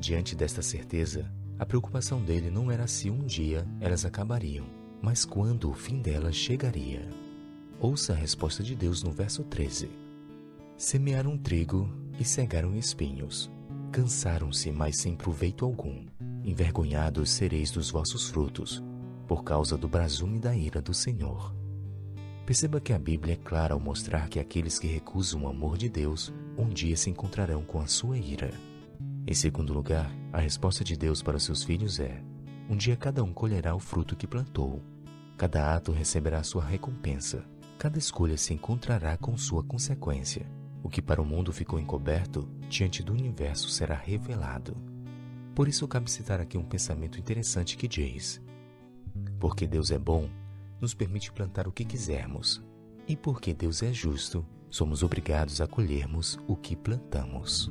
Diante 0.00 0.34
desta 0.34 0.60
certeza, 0.60 1.32
a 1.60 1.64
preocupação 1.64 2.20
dele 2.20 2.50
não 2.50 2.72
era 2.72 2.88
se 2.88 3.08
um 3.08 3.24
dia 3.24 3.64
elas 3.80 4.04
acabariam, 4.04 4.66
mas 5.00 5.24
quando 5.24 5.70
o 5.70 5.74
fim 5.74 6.02
delas 6.02 6.34
chegaria. 6.34 7.08
Ouça 7.78 8.12
a 8.12 8.16
resposta 8.16 8.60
de 8.60 8.74
Deus 8.74 9.00
no 9.00 9.12
verso 9.12 9.44
13: 9.44 9.88
Semearam 10.76 11.38
trigo 11.38 11.88
e 12.18 12.24
cegaram 12.24 12.74
espinhos 12.74 13.48
Cansaram-se, 13.90 14.70
mas 14.70 14.98
sem 14.98 15.16
proveito 15.16 15.64
algum. 15.64 16.04
Envergonhados 16.44 17.30
sereis 17.30 17.70
dos 17.70 17.90
vossos 17.90 18.28
frutos, 18.28 18.82
por 19.28 19.44
causa 19.44 19.76
do 19.76 19.86
brasume 19.86 20.38
da 20.38 20.56
ira 20.56 20.80
do 20.80 20.94
Senhor. 20.94 21.54
Perceba 22.46 22.80
que 22.80 22.94
a 22.94 22.98
Bíblia 22.98 23.34
é 23.34 23.36
clara 23.36 23.74
ao 23.74 23.80
mostrar 23.80 24.26
que 24.30 24.40
aqueles 24.40 24.78
que 24.78 24.86
recusam 24.86 25.42
o 25.42 25.48
amor 25.48 25.76
de 25.76 25.86
Deus 25.86 26.32
um 26.56 26.66
dia 26.66 26.96
se 26.96 27.10
encontrarão 27.10 27.62
com 27.62 27.78
a 27.78 27.86
sua 27.86 28.16
ira. 28.16 28.50
Em 29.26 29.34
segundo 29.34 29.74
lugar, 29.74 30.10
a 30.32 30.40
resposta 30.40 30.82
de 30.82 30.96
Deus 30.96 31.22
para 31.22 31.38
seus 31.38 31.62
filhos 31.62 32.00
é: 32.00 32.22
um 32.70 32.74
dia 32.74 32.96
cada 32.96 33.22
um 33.22 33.34
colherá 33.34 33.74
o 33.74 33.78
fruto 33.78 34.16
que 34.16 34.26
plantou, 34.26 34.82
cada 35.36 35.76
ato 35.76 35.92
receberá 35.92 36.42
sua 36.42 36.64
recompensa, 36.64 37.44
cada 37.78 37.98
escolha 37.98 38.38
se 38.38 38.54
encontrará 38.54 39.18
com 39.18 39.36
sua 39.36 39.62
consequência. 39.62 40.46
O 40.82 40.88
que 40.88 41.02
para 41.02 41.20
o 41.20 41.26
mundo 41.26 41.52
ficou 41.52 41.78
encoberto, 41.78 42.48
diante 42.70 43.02
do 43.02 43.12
universo 43.12 43.68
será 43.68 43.94
revelado. 43.94 44.74
Por 45.54 45.68
isso 45.68 45.86
cabe 45.86 46.10
citar 46.10 46.40
aqui 46.40 46.56
um 46.56 46.64
pensamento 46.64 47.18
interessante 47.18 47.76
que 47.76 47.86
diz: 47.86 48.40
Porque 49.38 49.66
Deus 49.66 49.90
é 49.90 49.98
bom, 49.98 50.28
nos 50.80 50.94
permite 50.94 51.32
plantar 51.32 51.66
o 51.66 51.72
que 51.72 51.84
quisermos, 51.84 52.62
e 53.06 53.16
porque 53.16 53.54
Deus 53.54 53.82
é 53.82 53.92
justo, 53.92 54.44
somos 54.70 55.02
obrigados 55.02 55.60
a 55.60 55.66
colhermos 55.66 56.38
o 56.46 56.56
que 56.56 56.76
plantamos. 56.76 57.70